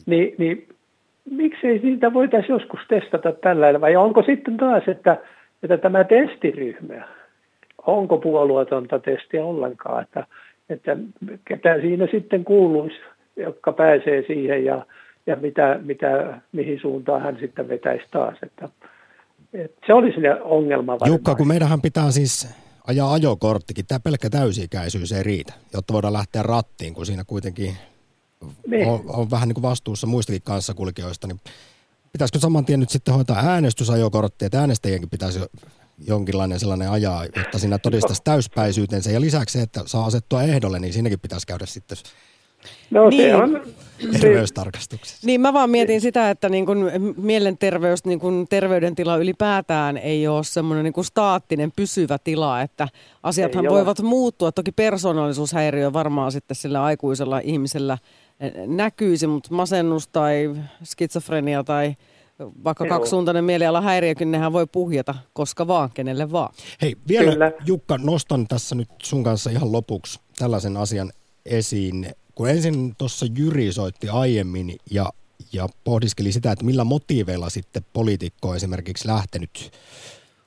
[0.06, 0.68] Ni, niin
[1.32, 5.18] miksei siitä voitaisiin joskus testata tällä vai onko sitten taas, että,
[5.64, 7.08] että tämä testiryhmä,
[7.88, 10.26] onko puolueetonta testiä ollenkaan, että,
[10.70, 10.98] että
[11.46, 12.96] ketä siinä sitten kuuluisi,
[13.36, 14.86] jotka pääsee siihen ja,
[15.28, 18.38] ja mitä, mitä, mihin suuntaan hän sitten vetäisi taas.
[18.44, 18.70] Että,
[19.54, 21.12] Et se oli sinne ongelma varmaan.
[21.12, 26.44] Jukka, kun meidänhän pitää siis ajaa ajokorttikin, tämä pelkkä täysi-ikäisyys ei riitä, jotta voidaan lähteä
[26.44, 27.78] rattiin, kun siinä kuitenkin
[28.68, 28.88] niin.
[28.88, 31.40] on, on vähän niin kuin vastuussa muistakin kanssakulkijoista, niin
[32.12, 35.40] pitäisikö saman tien nyt sitten hoitaa äänestysajokortti, että äänestäjienkin pitäisi
[36.08, 39.12] jonkinlainen sellainen ajaa, jotta siinä todistaisi täyspäisyytensä.
[39.12, 41.98] Ja lisäksi se, että saa asettua ehdolle, niin siinäkin pitäisi käydä sitten
[42.92, 43.22] No niin.
[43.22, 43.62] se on...
[44.22, 45.28] Terveystarkastuksessa.
[45.28, 50.44] Niin mä vaan mietin sitä, että niin kun mielenterveys, niin kun terveydentila ylipäätään ei ole
[50.44, 52.88] semmoinen niin kuin staattinen pysyvä tila, että
[53.24, 54.08] asiathan ei voivat ole.
[54.08, 54.52] muuttua.
[54.52, 57.98] Toki persoonallisuushäiriö varmaan sitten sillä aikuisella ihmisellä
[58.40, 61.96] eh, näkyisi, mutta masennus tai skitsofrenia tai
[62.40, 62.98] vaikka Joo.
[62.98, 66.54] kaksisuuntainen mielialahäiriökin, nehän voi puhjata koska vaan, kenelle vaan.
[66.82, 67.52] Hei, vielä Kyllä.
[67.66, 71.12] Jukka, nostan tässä nyt sun kanssa ihan lopuksi tällaisen asian
[71.46, 75.14] esiin kun ensin tuossa Jyri soitti aiemmin ja,
[75.54, 79.72] ja pohdiskeli sitä, että millä motiiveilla sitten poliitikko on esimerkiksi lähtenyt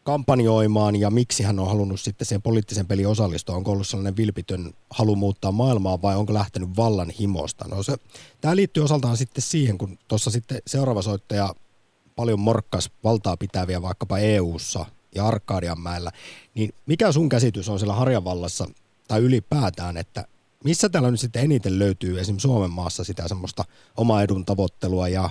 [0.03, 3.57] kampanjoimaan ja miksi hän on halunnut sitten sen poliittisen pelin osallistua.
[3.57, 7.69] Onko ollut sellainen vilpitön halu muuttaa maailmaa vai onko lähtenyt vallan himosta?
[7.69, 7.97] No se,
[8.41, 11.55] tämä liittyy osaltaan sitten siihen, kun tuossa sitten seuraava soittaja
[12.17, 16.13] paljon morkkas valtaa pitäviä vaikkapa EU-ssa ja Arkadianmäellä,
[16.55, 18.67] niin mikä sun käsitys on siellä Harjavallassa
[19.09, 20.25] tai ylipäätään, että
[20.65, 23.65] missä täällä nyt sitten eniten löytyy esimerkiksi Suomen maassa sitä semmoista
[23.97, 25.31] oma edun tavoittelua ja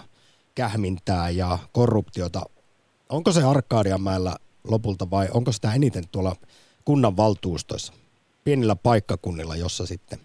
[0.55, 2.41] kähmintää ja korruptiota?
[3.09, 4.35] Onko se Arkadianmäellä
[4.71, 6.35] lopulta vai onko sitä eniten tuolla
[6.85, 7.93] kunnan valtuustoissa,
[8.43, 10.19] pienillä paikkakunnilla, jossa sitten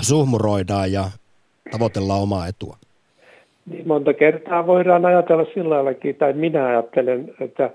[0.00, 1.04] suhmuroidaan ja
[1.70, 2.76] tavoitellaan omaa etua?
[3.66, 7.70] Niin monta kertaa voidaan ajatella sillä laillakin, tai minä ajattelen, että,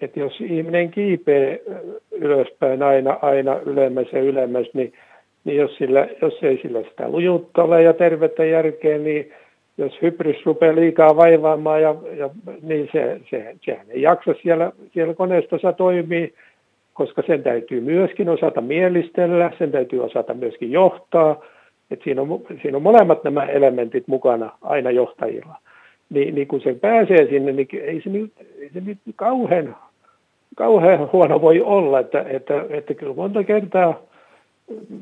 [0.00, 1.62] että jos ihminen kiipee
[2.10, 4.92] ylöspäin aina, aina ylemmäs ja ylemmäs, niin
[5.44, 9.32] niin jos, sillä, jos ei sillä sitä lujuutta ole ja tervettä järkeä, niin
[9.78, 12.30] jos hybrys rupeaa liikaa vaivaamaan, ja, ja,
[12.62, 16.34] niin se, se, sehän ei jaksa siellä, siellä koneistossa toimii,
[16.94, 21.44] koska sen täytyy myöskin osata mielistellä, sen täytyy osata myöskin johtaa.
[21.90, 25.54] Et siinä, on, siinä on molemmat nämä elementit mukana aina johtajilla.
[26.10, 29.76] Ni, niin kun se pääsee sinne, niin ei se nyt, ei se nyt kauhean,
[30.56, 34.00] kauhean huono voi olla, että, että, että kyllä monta kertaa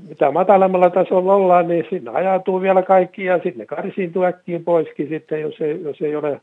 [0.08, 5.40] mitä matalemmalla tasolla ollaan, niin sinne ajautuu vielä kaikki ja sitten karsiintuu äkkiä poiskin sitten,
[5.40, 6.40] jos ei, jos ei ole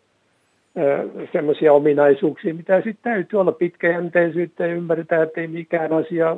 [1.32, 6.38] semmoisia ominaisuuksia, mitä sitten täytyy olla pitkäjänteisyyttä ja ymmärretään, että ei mikään asia,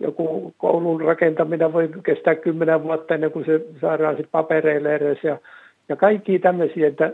[0.00, 5.38] joku koulun rakentaminen voi kestää kymmenen vuotta ennen kuin se saadaan sitten papereille edes ja,
[5.88, 7.12] ja kaikki tämmöisiä, että,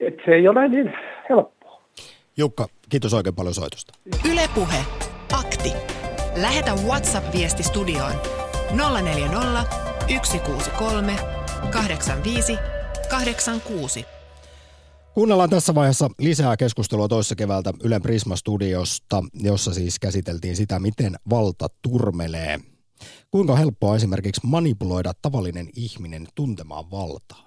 [0.00, 0.92] että se ei ole niin
[1.28, 1.82] helppoa.
[2.36, 3.92] Jukka, kiitos oikein paljon soitosta.
[4.32, 4.78] Ylepuhe
[5.32, 6.05] akti.
[6.36, 8.12] Lähetä WhatsApp-viesti studioon
[9.02, 9.64] 040
[10.22, 11.16] 163
[11.70, 12.58] 85
[13.08, 14.04] 86.
[15.14, 21.66] Kuunnellaan tässä vaiheessa lisää keskustelua toissa keväältä Ylen Prisma-studiosta, jossa siis käsiteltiin sitä, miten valta
[21.82, 22.60] turmelee.
[23.30, 27.46] Kuinka helppoa esimerkiksi manipuloida tavallinen ihminen tuntemaan valtaa?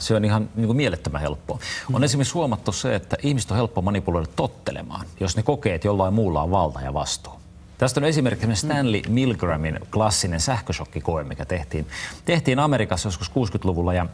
[0.00, 1.58] Se on ihan niin kuin mielettömän helppoa.
[1.92, 6.14] On esimerkiksi huomattu se, että ihmiset on helppo manipuloida tottelemaan, jos ne kokee, että jollain
[6.14, 7.39] muulla on valta ja vastuu.
[7.80, 11.86] Tästä on esimerkiksi Stanley Milgramin klassinen sähköshokkikoe, mikä tehtiin,
[12.24, 14.06] tehtiin Amerikassa joskus 60-luvulla ja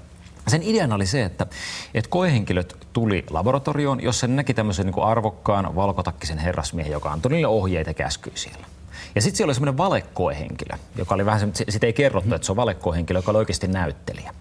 [0.49, 1.47] sen ideana oli se, että,
[1.95, 7.47] että koehenkilöt tuli laboratorioon, jossa ne näki tämmöisen niin arvokkaan valkotakkisen herrasmiehen, joka antoi niille
[7.47, 8.67] ohjeita ja käskyjä siellä.
[9.15, 12.57] Ja sitten siellä oli semmoinen valekoehenkilö, joka oli vähän sitä ei kerrottu, että se on
[12.57, 14.35] valekoehenkilö, joka oli oikeasti näyttelijä.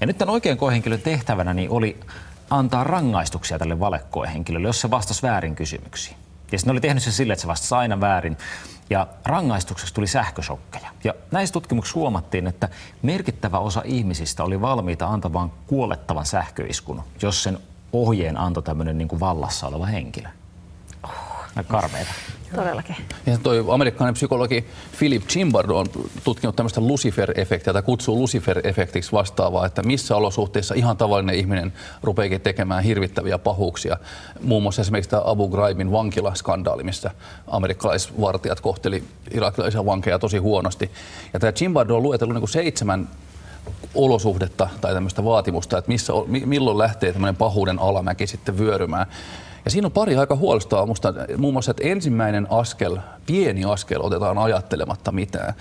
[0.00, 2.00] Ja nyt tämän oikean koehenkilön tehtävänä niin oli
[2.50, 6.16] antaa rangaistuksia tälle valekoehenkilölle, jos se vastasi väärin kysymyksiin.
[6.52, 8.36] Ja sitten ne oli tehnyt sen sille, että se vastasi aina väärin.
[8.90, 10.90] Ja rangaistukseksi tuli sähkösokkeja.
[11.04, 12.68] Ja näissä tutkimuksissa huomattiin, että
[13.02, 17.58] merkittävä osa ihmisistä oli valmiita antamaan kuolettavan sähköiskun, jos sen
[17.92, 20.28] ohjeen antoi tämmöinen niin kuin vallassa oleva henkilö.
[21.02, 21.10] Oh.
[21.68, 22.10] Karmeita.
[22.54, 22.96] Todellakin.
[23.26, 24.64] Ja toi amerikkalainen psykologi
[24.98, 25.86] Philip Chimbardo on
[26.24, 31.72] tutkinut tämmöistä Lucifer-efektiä, tai kutsuu Lucifer-efektiksi vastaavaa, että missä olosuhteissa ihan tavallinen ihminen
[32.02, 33.96] rupeekin tekemään hirvittäviä pahuuksia.
[34.40, 37.10] Muun muassa esimerkiksi tämä Abu Ghraibin vankilaskandaali, missä
[37.46, 40.90] amerikkalaisvartijat kohteli irakilaisia vankeja tosi huonosti.
[41.32, 43.08] Ja tämä Chimbardo on luetellut niin kuin seitsemän
[43.94, 49.06] olosuhdetta tai tämmöistä vaatimusta, että missä, milloin lähtee tämmöinen pahuuden alamäki sitten vyörymään.
[49.64, 54.38] Ja siinä on pari aika huolestavaa musta, muun muassa, että ensimmäinen askel, pieni askel otetaan
[54.38, 55.54] ajattelematta mitään.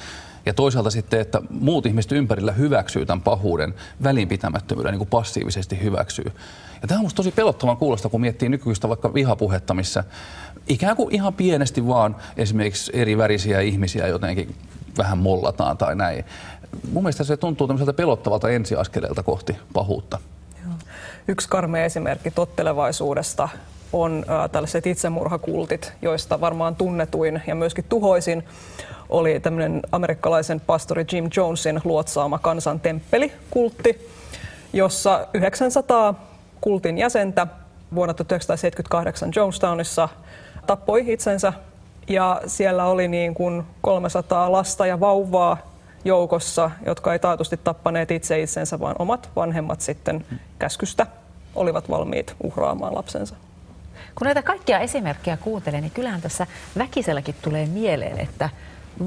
[0.46, 3.74] Ja toisaalta sitten, että muut ihmiset ympärillä hyväksyy tämän pahuuden
[4.04, 6.32] välinpitämättömyyden, niin kuin passiivisesti hyväksyy.
[6.82, 10.04] Ja tämä on musta tosi pelottavan kuulosta, kun miettii nykyistä vaikka vihapuhetta, missä
[10.68, 14.56] ikään kuin ihan pienesti vaan esimerkiksi eri värisiä ihmisiä jotenkin
[14.98, 16.26] vähän mollataan tai näin.
[16.92, 20.20] Mun mielestä se tuntuu tämmöiseltä pelottavalta ensiaskeleelta kohti pahuutta.
[21.28, 23.50] Yksi karmea esimerkki tottelevaisuudesta
[23.94, 28.44] on äh, tällaiset itsemurhakultit, joista varmaan tunnetuin ja myöskin tuhoisin
[29.10, 34.08] oli tämmöinen amerikkalaisen pastori Jim Jonesin luotsaama kansan temppelikultti,
[34.74, 36.28] jossa 900
[36.62, 37.48] kultin jäsentä
[37.96, 40.10] vuonna 1978 Jonestownissa
[40.68, 41.54] tappoi itsensä
[42.08, 45.58] ja siellä oli niin kuin 300 lasta ja vauvaa
[46.06, 50.26] joukossa, jotka ei taatusti tappaneet itse itsensä, vaan omat vanhemmat sitten
[50.60, 51.08] käskystä
[51.56, 53.36] olivat valmiit uhraamaan lapsensa.
[54.16, 56.48] Kun näitä kaikkia esimerkkejä kuuntelee, niin kyllähän tässä
[56.78, 58.50] väkiselläkin tulee mieleen, että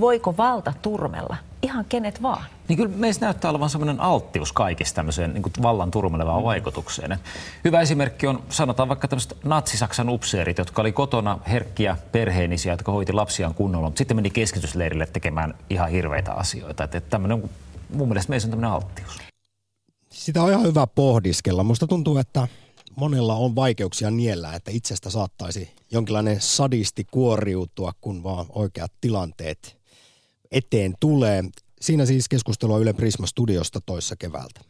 [0.01, 2.45] voiko valta turmella ihan kenet vaan?
[2.69, 6.45] Niin kyllä meistä näyttää olevan sellainen alttius kaikista tämmöiseen niin kuin vallan turmelevaan mm.
[6.45, 7.19] vaikutukseen.
[7.65, 13.13] Hyvä esimerkki on, sanotaan vaikka tämmöiset natsisaksan upseerit, jotka oli kotona herkkiä perheenisiä, jotka hoiti
[13.13, 16.85] lapsiaan kunnolla, mutta sitten meni keskitysleirille tekemään ihan hirveitä asioita.
[16.85, 17.51] Että, että tämmöinen,
[17.95, 19.19] mun mielestä meissä on tämmöinen alttius.
[20.11, 21.65] Sitä on ihan hyvä pohdiskella.
[21.65, 22.49] Musta tuntuu, että
[22.97, 29.77] monella on vaikeuksia niellä, että itsestä saattaisi jonkinlainen sadisti kuoriutua, kun vaan oikeat tilanteet
[30.53, 31.45] eteen tulee.
[31.81, 34.61] Siinä siis keskustelua Yle Prisma Studiosta toissa keväältä.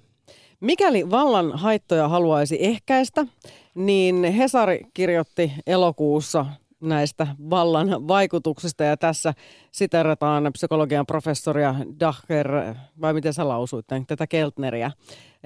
[0.61, 3.27] Mikäli vallan haittoja haluaisi ehkäistä,
[3.75, 6.47] niin Hesari kirjoitti elokuussa
[6.83, 9.35] näistä vallan vaikutuksista ja tässä
[9.73, 14.91] siterataan psykologian professoria Dacher, vai miten sä lausuit tätä Keltneriä,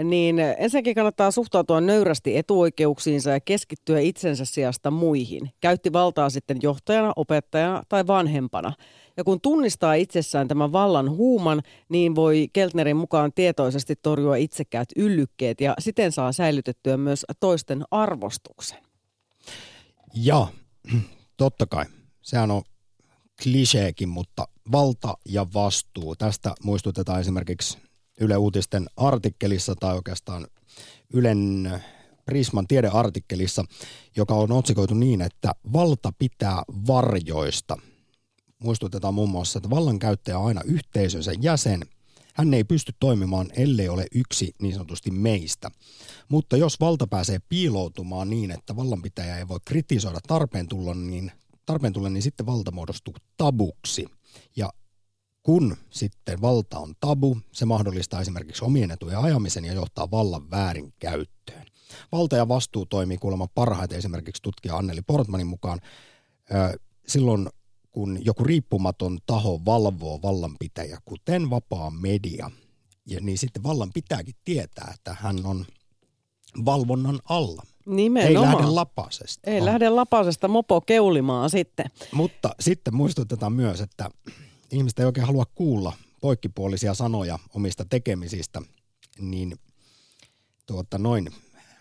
[0.04, 5.50] niin ensinnäkin kannattaa suhtautua nöyrästi etuoikeuksiinsa ja keskittyä itsensä sijasta muihin.
[5.60, 8.72] Käytti valtaa sitten johtajana, opettajana tai vanhempana.
[9.16, 15.60] Ja kun tunnistaa itsessään tämän vallan huuman, niin voi Keltnerin mukaan tietoisesti torjua itsekäät yllykkeet
[15.60, 18.78] ja siten saa säilytettyä myös toisten arvostuksen.
[20.14, 20.46] Ja
[21.36, 21.84] totta kai,
[22.22, 22.62] sehän on
[23.42, 26.16] kliseekin, mutta valta ja vastuu.
[26.16, 27.78] Tästä muistutetaan esimerkiksi
[28.20, 30.46] Yle Uutisten artikkelissa tai oikeastaan
[31.12, 31.70] Ylen
[32.24, 33.64] Prisman tiedeartikkelissa,
[34.16, 37.76] joka on otsikoitu niin, että valta pitää varjoista.
[38.58, 41.80] Muistutetaan muun muassa, että vallankäyttäjä on aina yhteisönsä jäsen.
[42.36, 45.70] Hän ei pysty toimimaan, ellei ole yksi niin sanotusti meistä.
[46.28, 51.32] Mutta jos valta pääsee piiloutumaan niin, että vallanpitäjä ei voi kritisoida tarpeen tulla, niin,
[51.66, 54.06] tarpeen tulla, niin sitten valta muodostuu tabuksi.
[54.56, 54.72] Ja
[55.42, 61.66] kun sitten valta on tabu, se mahdollistaa esimerkiksi omien etujen ajamisen ja johtaa vallan väärinkäyttöön.
[62.12, 65.80] Valta ja vastuu toimii kuulemma parhaiten esimerkiksi tutkija Anneli Portmanin mukaan
[67.08, 67.48] silloin,
[67.96, 72.50] kun joku riippumaton taho valvoo vallanpitäjä, kuten vapaa media,
[73.06, 75.66] ja niin sitten vallan pitääkin tietää, että hän on
[76.64, 77.62] valvonnan alla.
[77.86, 78.48] Nimenomaan.
[78.48, 79.50] Ei lähde lapasesta.
[79.50, 79.64] Ei oh.
[79.64, 81.86] lähde lapasesta mopo keulimaan sitten.
[82.12, 84.10] Mutta sitten muistutetaan myös, että
[84.70, 88.62] ihmiset ei oikein halua kuulla poikkipuolisia sanoja omista tekemisistä,
[89.20, 89.56] niin
[90.66, 91.30] tuota noin,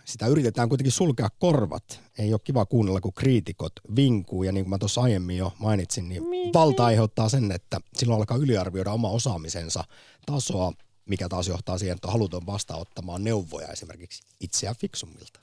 [0.06, 2.00] sitä yritetään kuitenkin sulkea korvat.
[2.18, 4.44] Ei ole kiva kuunnella, kun kriitikot vinkuu.
[4.44, 8.38] Ja niin kuin mä tuossa aiemmin jo mainitsin, niin valta aiheuttaa sen, että silloin alkaa
[8.38, 9.84] yliarvioida oma osaamisensa
[10.26, 10.72] tasoa,
[11.06, 15.40] mikä taas johtaa siihen, että haluton vastaanottamaan neuvoja esimerkiksi itseään fiksummilta.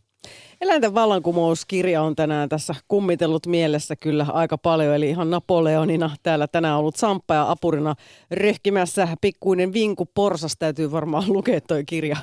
[0.60, 6.78] Eläinten vallankumouskirja on tänään tässä kummitellut mielessä kyllä aika paljon, eli ihan Napoleonina täällä tänään
[6.78, 7.94] ollut Samppa ja apurina
[8.30, 10.54] röhkimässä pikkuinen vinku porsas.
[10.58, 12.16] Täytyy varmaan lukea toi kirja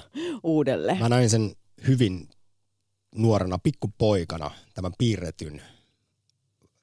[0.43, 0.99] uudelleen.
[0.99, 1.51] Mä näin sen
[1.87, 2.29] hyvin
[3.15, 5.61] nuorena pikkupoikana, tämän piirretyn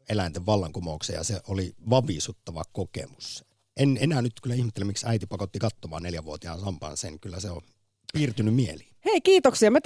[0.09, 3.45] eläinten vallankumouksen, ja se oli vavisuttava kokemus.
[3.77, 7.21] En enää nyt kyllä ihmettele, miksi äiti pakotti katsomaan neljävuotiaan Sampaan sen.
[7.21, 7.63] Kyllä se on
[8.13, 8.89] piirtynyt mieliin.
[9.05, 9.71] Hei, kiitoksia.
[9.71, 9.81] Me